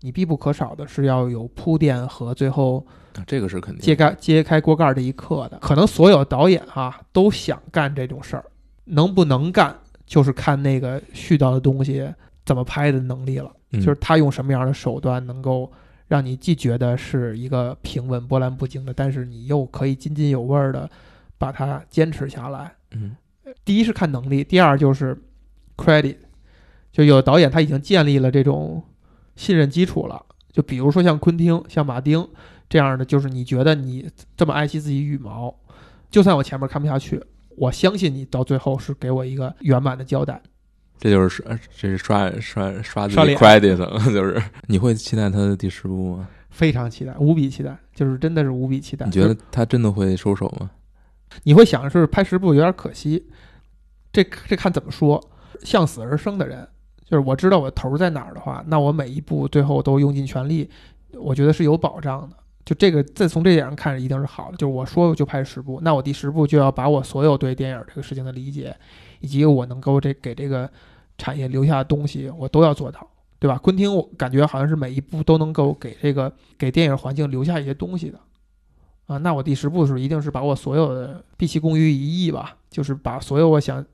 [0.00, 2.86] 你必不可少的是要有铺垫和最后，
[3.26, 5.58] 这个是肯定揭开揭开锅盖这一刻的。
[5.58, 8.44] 可能所有导演哈都想干这种事儿，
[8.84, 9.76] 能不能干
[10.06, 12.12] 就是看那个絮叨的东西
[12.44, 15.70] 怎么拍的能力了，就是他用什么样的手段能够。
[16.10, 20.90] 让你既觉得是一个平稳波澜不惊的，但是你又可以津津有味儿的
[21.38, 22.72] 把它坚持下来。
[22.90, 23.14] 嗯，
[23.64, 25.16] 第一是看能力，第二就是
[25.76, 26.16] credit，
[26.90, 28.82] 就有导演他已经建立了这种
[29.40, 30.22] 信任基础了。
[30.52, 32.28] 就比如说像昆汀、像马丁
[32.68, 35.54] 这样的，就是你觉得你这么爱惜自己羽毛，
[36.10, 37.22] 就算我前面看不下去，
[37.56, 40.42] 我相信你到最后是给我一个圆满的交代。
[40.98, 46.28] 这就是刷，这是刷刷刷自己 credit 了， 就是你会期待他的第十部吗？
[46.50, 49.06] 非常期待，无比期待，就是真的是无比期待。
[49.06, 50.70] 你觉得他真的会收手吗？
[51.44, 53.30] 你会想是拍十部有点可惜，
[54.12, 55.30] 这这看怎么说。
[55.62, 56.66] 向死而生的人，
[57.10, 60.70] 就是我知道我头在哪儿的话，那我每一步最后都用尽全力，
[61.14, 62.36] 我觉得是有保障的。
[62.64, 64.56] 就这个，再从这点上看，一定是好的。
[64.56, 68.76] 就是我说就拍十部，那我第十部就要把我所有对电影这个事情的理解，
[69.18, 70.70] 以及我能够这给这个
[71.18, 73.04] 产业留下的东西，我都要做到，
[73.40, 73.58] 对吧？
[73.58, 78.20] 昆汀，我感觉好像是每一部都能够给这个给电影环境留下一些东西的，
[79.06, 83.84] 啊，那我第十部的时候一定是把我所有的毕其功于一役吧，就是把所有我想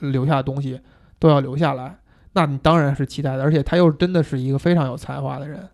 [0.00, 0.80] 留下的东西
[1.20, 1.96] 都要留下来。
[2.34, 5.68] 那你当然是期待的，而且他又真的是一个非常有才华的人。